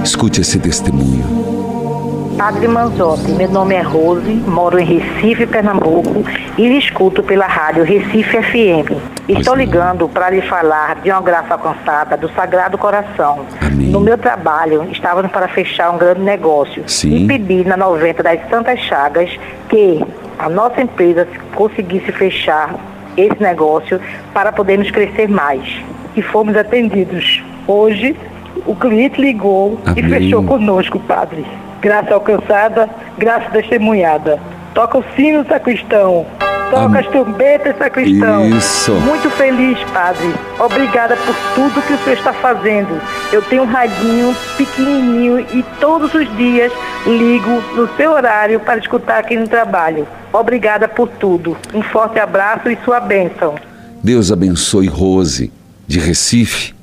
[0.02, 2.34] Escute esse testemunho.
[2.36, 6.24] Padre Manzotti, meu nome é Rose, moro em Recife, Pernambuco
[6.58, 9.15] e escuto pela rádio Recife FM.
[9.28, 13.44] Estou ligando para lhe falar de uma graça alcançada do Sagrado Coração.
[13.60, 13.88] Amém.
[13.88, 17.24] No meu trabalho, estávamos para fechar um grande negócio Sim.
[17.24, 19.28] e pedi na 90 das Santas Chagas
[19.68, 20.00] que
[20.38, 22.72] a nossa empresa conseguisse fechar
[23.16, 24.00] esse negócio
[24.32, 25.76] para podermos crescer mais.
[26.14, 27.42] E fomos atendidos.
[27.66, 28.16] Hoje,
[28.64, 30.08] o cliente ligou e Amém.
[30.08, 31.44] fechou conosco, padre.
[31.80, 34.38] Graça alcançada, graça testemunhada.
[34.72, 36.26] Toca o sino, sacristão.
[36.70, 38.48] Toca as trombetas, sacristão.
[38.48, 38.92] Isso.
[38.92, 40.34] Muito feliz, padre.
[40.58, 43.00] Obrigada por tudo que o senhor está fazendo.
[43.32, 46.72] Eu tenho um radinho pequenininho e todos os dias
[47.06, 50.06] ligo no seu horário para escutar aqui no trabalho.
[50.32, 51.56] Obrigada por tudo.
[51.72, 53.54] Um forte abraço e sua bênção.
[54.02, 55.52] Deus abençoe Rose,
[55.86, 56.74] de Recife,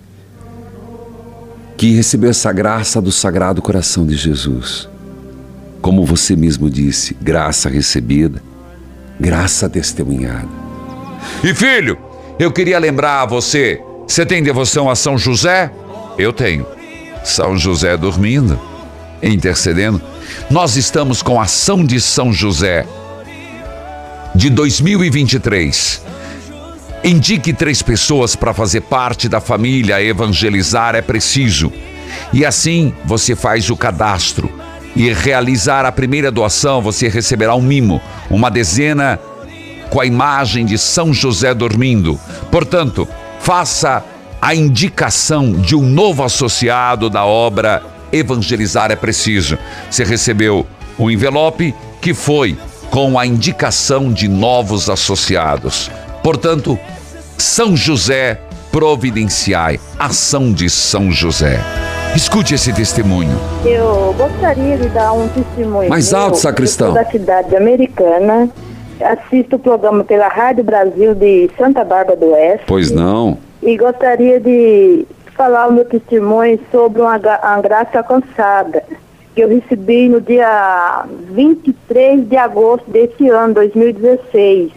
[1.77, 4.89] que recebeu essa graça do Sagrado Coração de Jesus.
[5.81, 8.41] Como você mesmo disse, graça recebida,
[9.20, 10.49] graça testemunhada.
[11.43, 11.97] E filho,
[12.39, 15.72] eu queria lembrar a você: você tem devoção a São José?
[16.18, 16.66] Eu tenho.
[17.24, 18.59] São José dormindo,
[19.22, 20.01] intercedendo.
[20.49, 22.86] Nós estamos com a ação de São José
[24.36, 26.01] de 2023.
[27.03, 31.72] Indique três pessoas para fazer parte da família evangelizar é preciso.
[32.32, 34.51] E assim você faz o cadastro.
[34.95, 39.19] E realizar a primeira doação, você receberá um mimo, uma dezena
[39.89, 42.19] com a imagem de São José dormindo.
[42.51, 43.07] Portanto,
[43.39, 44.03] faça
[44.41, 47.81] a indicação de um novo associado da obra
[48.11, 49.57] Evangelizar é Preciso.
[49.89, 50.67] Você recebeu
[50.99, 52.57] um envelope que foi
[52.91, 55.89] com a indicação de novos associados.
[56.21, 56.77] Portanto,
[57.37, 58.39] São José
[58.71, 61.59] providenciai, ação de São José.
[62.16, 63.36] Escute esse testemunho.
[63.66, 65.89] Eu gostaria de dar um testemunho.
[65.89, 66.22] Mais meu.
[66.22, 66.89] alto, sacristão.
[66.89, 68.49] Eu da cidade americana.
[69.01, 72.66] Assisto o programa pela Rádio Brasil de Santa Bárbara do Oeste.
[72.68, 73.39] Pois não.
[73.64, 78.84] E gostaria de falar o meu testemunho sobre uma, uma graça alcançada
[79.34, 84.72] que eu recebi no dia 23 de agosto desse ano, 2016.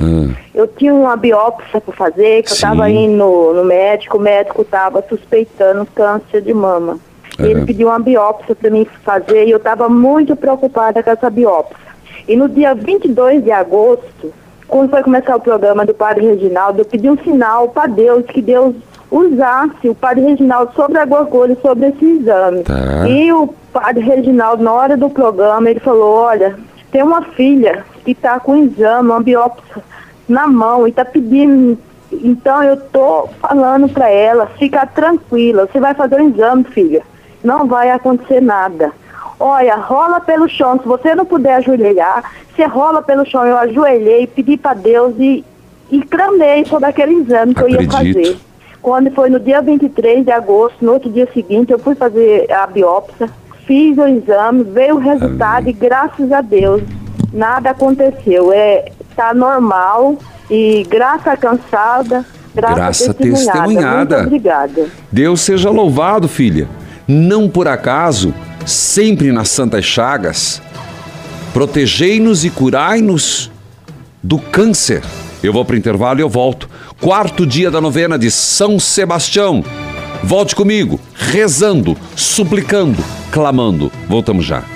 [0.54, 2.64] Eu tinha uma biópsia para fazer, que eu Sim.
[2.64, 6.98] estava indo no médico, o médico estava suspeitando câncer de mama.
[7.38, 7.42] É.
[7.42, 11.76] Ele pediu uma biópsia para mim fazer e eu estava muito preocupada com essa biópsia.
[12.28, 14.32] E no dia 22 de agosto,
[14.66, 18.42] quando foi começar o programa do Padre Reginaldo, eu pedi um sinal para Deus, que
[18.42, 18.74] Deus
[19.10, 22.62] usasse o Padre Reginaldo sobre a gorgulha, sobre esse exame.
[22.64, 23.08] Tá.
[23.08, 26.56] E o Padre Reginaldo, na hora do programa, ele falou, olha,
[26.90, 29.82] tem uma filha que está com um exame, uma biópsia
[30.28, 31.78] na mão e está pedindo.
[32.10, 37.02] Então eu tô falando para ela, fica tranquila, você vai fazer o exame, filha.
[37.46, 38.90] Não vai acontecer nada.
[39.38, 40.80] Olha, rola pelo chão.
[40.82, 42.24] Se você não puder ajoelhar,
[42.54, 43.46] você rola pelo chão.
[43.46, 45.44] Eu ajoelhei, pedi para Deus e,
[45.92, 48.16] e clamei sobre aquele exame que eu ia Acredito.
[48.18, 48.36] fazer.
[48.82, 52.66] Quando foi no dia 23 de agosto, no outro dia seguinte, eu fui fazer a
[52.66, 53.30] biópsia,
[53.64, 56.82] fiz o exame, veio o resultado e graças a Deus
[57.32, 58.52] nada aconteceu.
[58.52, 60.16] É, tá normal
[60.50, 62.24] e graça cansada,
[62.54, 63.52] graça, Graça testemunhada.
[63.52, 64.16] testemunhada.
[64.16, 64.86] Muito obrigada.
[65.12, 66.66] Deus seja louvado, filha.
[67.06, 68.34] Não por acaso,
[68.64, 70.60] sempre nas Santas Chagas,
[71.52, 73.50] protegei-nos e curai-nos
[74.22, 75.02] do câncer.
[75.42, 76.68] Eu vou para o intervalo e eu volto.
[77.00, 79.64] Quarto dia da novena de São Sebastião.
[80.24, 83.92] Volte comigo, rezando, suplicando, clamando.
[84.08, 84.75] Voltamos já.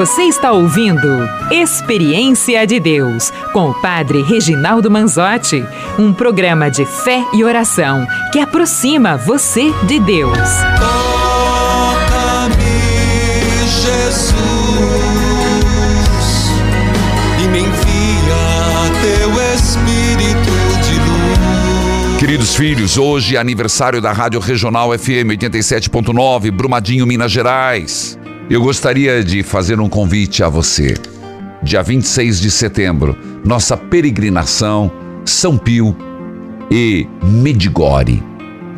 [0.00, 5.62] Você está ouvindo Experiência de Deus com o Padre Reginaldo Manzotti,
[5.98, 10.38] um programa de fé e oração que aproxima você de Deus.
[11.98, 12.54] Toca-me,
[13.68, 14.32] Jesus,
[17.44, 22.18] e me envia teu Espírito de luz.
[22.18, 28.18] Queridos filhos, hoje é aniversário da Rádio Regional FM 87.9, Brumadinho, Minas Gerais.
[28.50, 30.94] Eu gostaria de fazer um convite a você.
[31.62, 34.90] Dia 26 de setembro, nossa peregrinação
[35.24, 35.96] São Pio
[36.68, 38.20] e Medigore,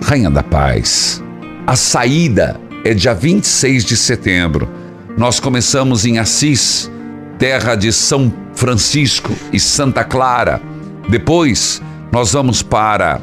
[0.02, 1.24] Rainha da Paz.
[1.66, 4.68] A saída é dia 26 de setembro.
[5.16, 6.92] Nós começamos em Assis,
[7.38, 10.60] terra de São Francisco e Santa Clara.
[11.08, 11.80] Depois,
[12.12, 13.22] nós vamos para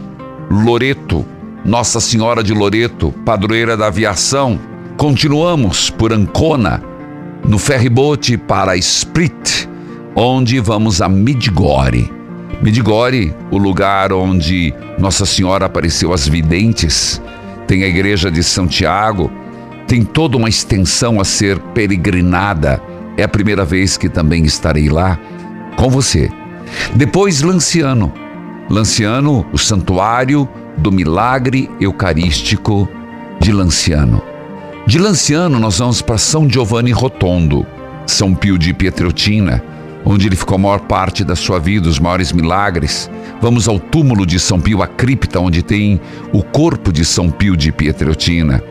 [0.49, 1.23] Loreto,
[1.63, 4.59] Nossa Senhora de Loreto, padroeira da aviação.
[4.99, 6.83] Continuamos por Ancona,
[7.47, 9.65] no ferryboat para Split,
[10.13, 12.11] onde vamos a Midgore.
[12.61, 17.21] Midgore, o lugar onde Nossa Senhora apareceu às videntes,
[17.65, 19.31] tem a igreja de Santiago,
[19.87, 22.81] tem toda uma extensão a ser peregrinada.
[23.15, 25.17] É a primeira vez que também estarei lá
[25.77, 26.29] com você.
[26.93, 28.11] Depois Lanciano.
[28.69, 30.45] Lanciano, o santuário
[30.77, 32.85] do milagre eucarístico
[33.39, 34.28] de Lanciano.
[34.89, 37.63] De Lanciano nós vamos para São Giovanni Rotondo,
[38.07, 39.63] São Pio de Pietreutina,
[40.03, 43.07] onde ele ficou a maior parte da sua vida, os maiores milagres.
[43.39, 46.01] Vamos ao túmulo de São Pio, a cripta, onde tem
[46.33, 48.63] o corpo de São Pio de Pietreutina.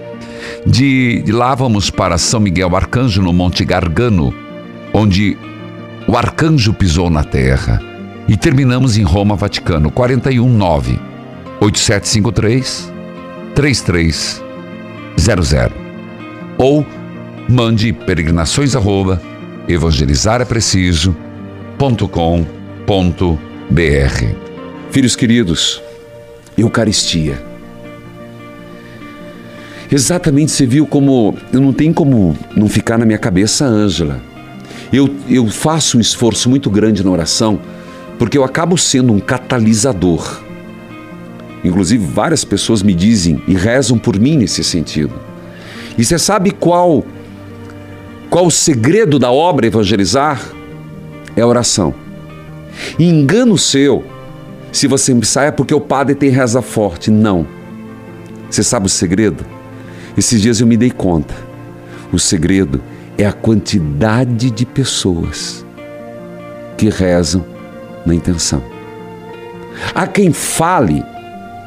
[0.67, 4.35] De, de lá vamos para São Miguel Arcanjo, no Monte Gargano,
[4.93, 5.39] onde
[6.09, 7.81] o arcanjo pisou na terra.
[8.27, 10.99] E terminamos em Roma, Vaticano, 419
[11.61, 12.93] 8753
[13.55, 15.88] 3300.
[16.59, 16.85] Ou
[17.49, 19.23] mande peregrinações arroba.
[24.91, 25.81] Filhos queridos,
[26.57, 27.41] Eucaristia.
[29.91, 34.21] Exatamente, você viu como não tem como não ficar na minha cabeça, Ângela.
[34.93, 37.61] Eu, eu faço um esforço muito grande na oração,
[38.19, 40.41] porque eu acabo sendo um catalisador.
[41.63, 45.28] Inclusive, várias pessoas me dizem e rezam por mim nesse sentido.
[45.99, 47.05] E você sabe qual
[48.31, 50.41] qual o segredo da obra evangelizar?
[51.35, 51.95] É a oração.
[52.99, 54.05] E engano seu
[54.71, 57.11] se você pensar é porque o padre tem reza forte.
[57.11, 57.47] Não.
[58.51, 59.45] Você sabe o segredo?
[60.17, 61.35] Esses dias eu me dei conta.
[62.13, 62.83] O segredo
[63.17, 65.65] é a quantidade de pessoas
[66.77, 67.45] que rezam
[68.05, 68.63] na intenção.
[69.95, 71.05] Há quem fale,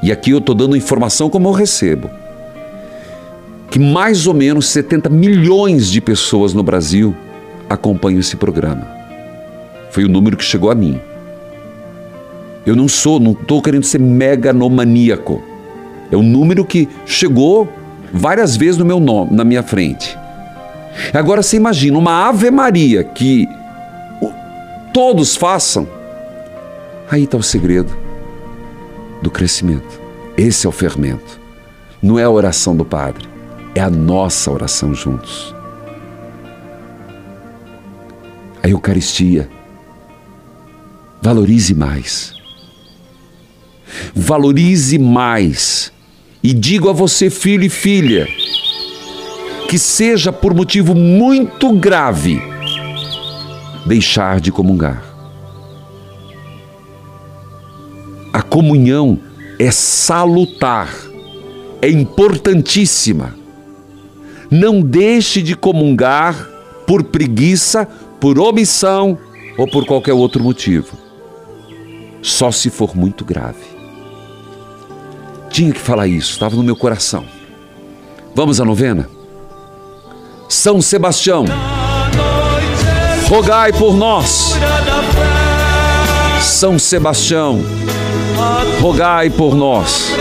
[0.02, 2.10] e aqui eu estou dando informação como eu recebo,
[3.72, 7.16] que mais ou menos 70 milhões de pessoas no Brasil
[7.70, 8.86] acompanham esse programa.
[9.90, 11.00] Foi o número que chegou a mim.
[12.66, 15.42] Eu não sou, não estou querendo ser meganomaníaco.
[16.12, 17.68] É um número que chegou
[18.14, 20.20] várias vezes no meu nome, na minha frente.
[21.14, 23.48] Agora você imagina uma Ave Maria que
[24.94, 25.88] todos façam.
[27.10, 27.96] Aí está o segredo
[29.22, 30.02] do crescimento.
[30.36, 31.40] Esse é o fermento.
[32.02, 33.31] Não é a oração do Padre,
[33.74, 35.56] é a nossa oração juntos.
[38.64, 39.50] A Eucaristia.
[41.22, 42.34] Valorize mais.
[44.16, 45.92] Valorize mais.
[46.44, 48.28] E digo a você, filho e filha,
[49.70, 52.42] que seja por motivo muito grave
[53.86, 55.04] deixar de comungar.
[58.34, 59.20] A comunhão
[59.60, 60.90] é salutar,
[61.82, 63.41] é importantíssima.
[64.52, 66.36] Não deixe de comungar
[66.86, 67.88] por preguiça,
[68.20, 69.18] por omissão
[69.58, 70.98] ou por qualquer outro motivo.
[72.22, 73.64] Só se for muito grave.
[75.50, 77.24] Tinha que falar isso, estava no meu coração.
[78.36, 79.10] Vamos à novena?
[80.50, 81.46] São Sebastião,
[83.30, 84.52] rogai por nós.
[86.42, 87.62] São Sebastião,
[88.82, 90.12] rogai por nós.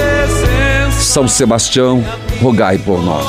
[1.01, 2.05] São Sebastião,
[2.41, 3.27] rogai por nós.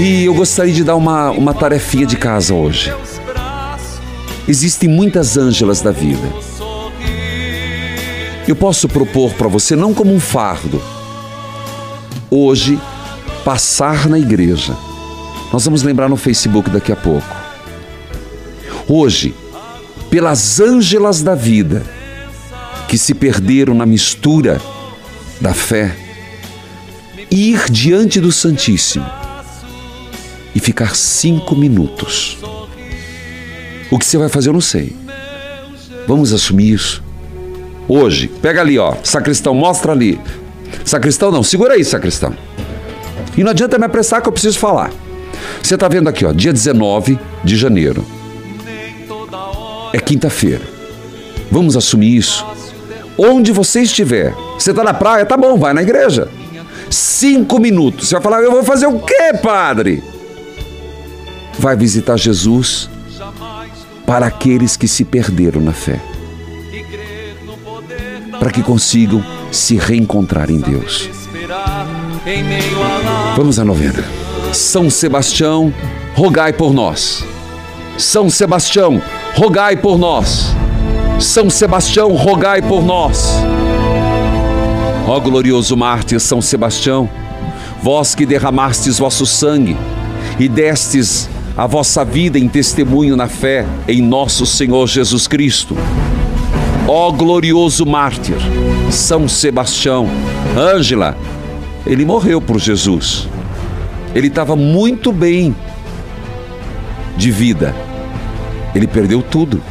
[0.00, 2.92] E eu gostaria de dar uma, uma tarefinha de casa hoje.
[4.48, 6.26] Existem muitas ângelas da vida.
[8.48, 10.82] Eu posso propor para você, não como um fardo,
[12.30, 12.80] hoje,
[13.44, 14.74] passar na igreja.
[15.52, 17.36] Nós vamos lembrar no Facebook daqui a pouco.
[18.88, 19.34] Hoje,
[20.10, 21.84] pelas ângelas da vida
[22.88, 24.60] que se perderam na mistura
[25.40, 26.01] da fé,
[27.30, 29.06] ir diante do Santíssimo
[30.54, 32.38] e ficar cinco minutos.
[33.90, 34.96] O que você vai fazer eu não sei.
[36.06, 37.02] Vamos assumir isso.
[37.88, 40.20] Hoje, pega ali, ó, sacristão, mostra ali.
[40.84, 42.34] Sacristão não, segura aí, sacristão.
[43.36, 44.90] E não adianta me apressar que eu preciso falar.
[45.62, 48.04] Você está vendo aqui, ó, dia 19 de janeiro.
[49.92, 50.62] É quinta-feira.
[51.50, 52.46] Vamos assumir isso.
[53.18, 56.28] Onde você estiver, você está na praia, tá bom, vai na igreja.
[56.92, 58.08] Cinco minutos.
[58.08, 60.02] Você vai falar, eu vou fazer o quê, padre?
[61.58, 62.90] Vai visitar Jesus
[64.04, 65.98] para aqueles que se perderam na fé.
[68.38, 71.08] Para que consigam se reencontrar em Deus.
[73.36, 74.04] Vamos à novena.
[74.52, 75.72] São Sebastião,
[76.14, 77.24] rogai por nós.
[77.96, 79.00] São Sebastião,
[79.34, 80.54] rogai por nós.
[81.18, 83.32] São Sebastião, rogai por nós.
[85.12, 87.06] Ó glorioso mártir São Sebastião,
[87.82, 89.76] vós que derramastes vosso sangue
[90.40, 95.76] e destes a vossa vida em testemunho na fé em nosso Senhor Jesus Cristo.
[96.88, 98.38] Ó glorioso mártir,
[98.90, 100.08] São Sebastião,
[100.56, 101.14] Ângela,
[101.86, 103.28] ele morreu por Jesus.
[104.14, 105.54] Ele estava muito bem
[107.18, 107.76] de vida.
[108.74, 109.62] Ele perdeu tudo.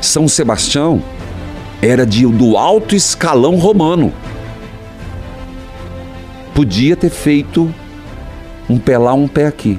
[0.00, 1.00] São Sebastião
[1.80, 4.12] era de, do alto escalão romano.
[6.54, 7.72] Podia ter feito
[8.68, 9.78] um pé lá, um pé aqui.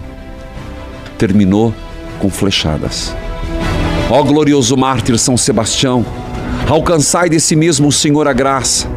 [1.17, 1.73] Terminou
[2.19, 3.15] com flechadas.
[4.09, 6.05] Ó glorioso mártir São Sebastião,
[6.69, 8.87] alcançai desse mesmo Senhor a graça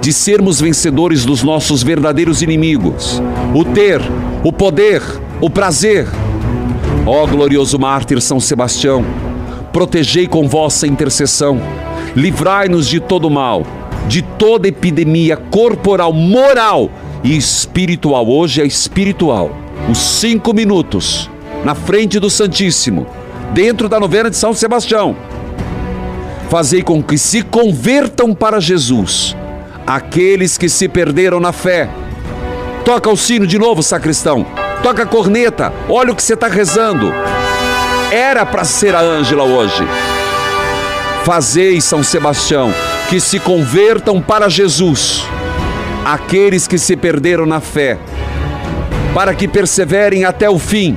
[0.00, 3.20] de sermos vencedores dos nossos verdadeiros inimigos,
[3.54, 4.00] o ter,
[4.44, 5.02] o poder,
[5.40, 6.06] o prazer.
[7.06, 9.04] Ó glorioso mártir São Sebastião,
[9.72, 11.60] protegei com vossa intercessão,
[12.16, 13.66] livrai-nos de todo mal,
[14.06, 16.90] de toda epidemia corporal, moral
[17.22, 18.28] e espiritual.
[18.28, 19.50] Hoje é espiritual.
[19.90, 21.30] Os cinco minutos
[21.64, 23.06] na frente do Santíssimo,
[23.52, 25.16] dentro da novena de São Sebastião.
[26.48, 29.36] Fazei com que se convertam para Jesus
[29.86, 31.88] aqueles que se perderam na fé.
[32.84, 34.46] Toca o sino de novo, sacristão.
[34.82, 35.72] Toca a corneta.
[35.88, 37.12] Olha o que você está rezando.
[38.10, 39.86] Era para ser a Ângela hoje.
[41.24, 42.72] Fazei, São Sebastião,
[43.08, 45.24] que se convertam para Jesus
[46.04, 47.98] aqueles que se perderam na fé,
[49.12, 50.96] para que perseverem até o fim.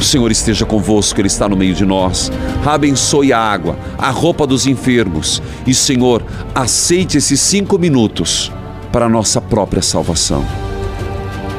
[0.00, 2.30] O Senhor esteja convosco, Ele está no meio de nós.
[2.64, 5.42] Abençoe a água, a roupa dos enfermos.
[5.66, 6.24] E, Senhor,
[6.54, 8.52] aceite esses cinco minutos
[8.92, 10.44] para a nossa própria salvação.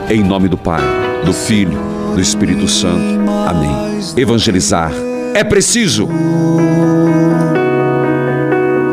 [0.09, 0.81] Em nome do Pai,
[1.25, 1.77] do Filho,
[2.15, 3.19] do Espírito Santo.
[3.47, 3.99] Amém.
[4.17, 4.91] Evangelizar
[5.33, 6.07] é preciso.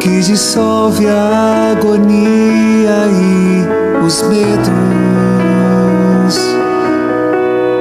[0.07, 3.67] que dissolve a agonia e
[4.07, 4.77] os medos.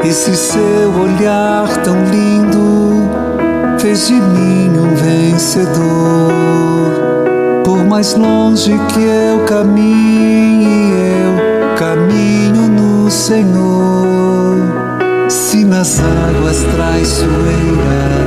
[0.03, 3.07] Esse seu olhar tão lindo
[3.77, 6.33] fez de mim um vencedor.
[7.63, 14.57] Por mais longe que eu caminhe, eu caminho no Senhor.
[15.29, 18.24] Se nas águas traiçoeiras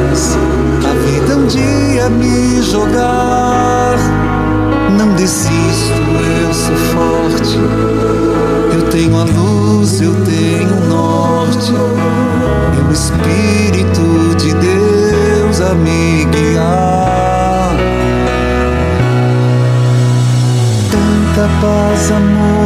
[21.60, 22.57] paz, amor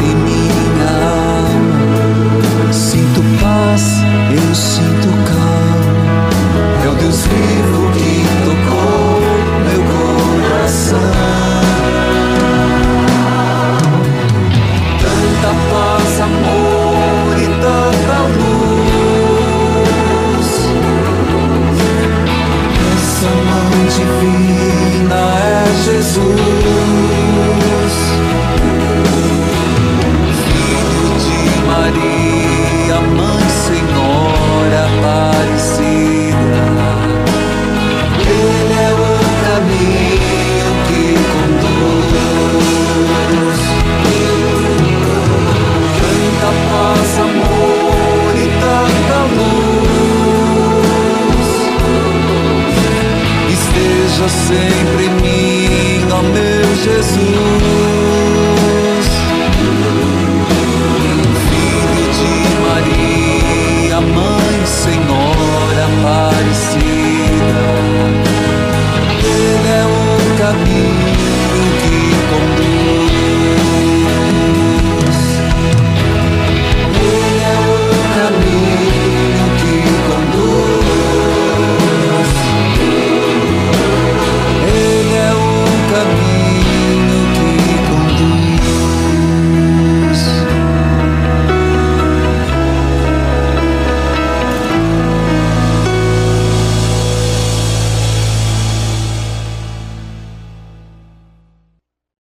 [0.00, 0.59] resposta em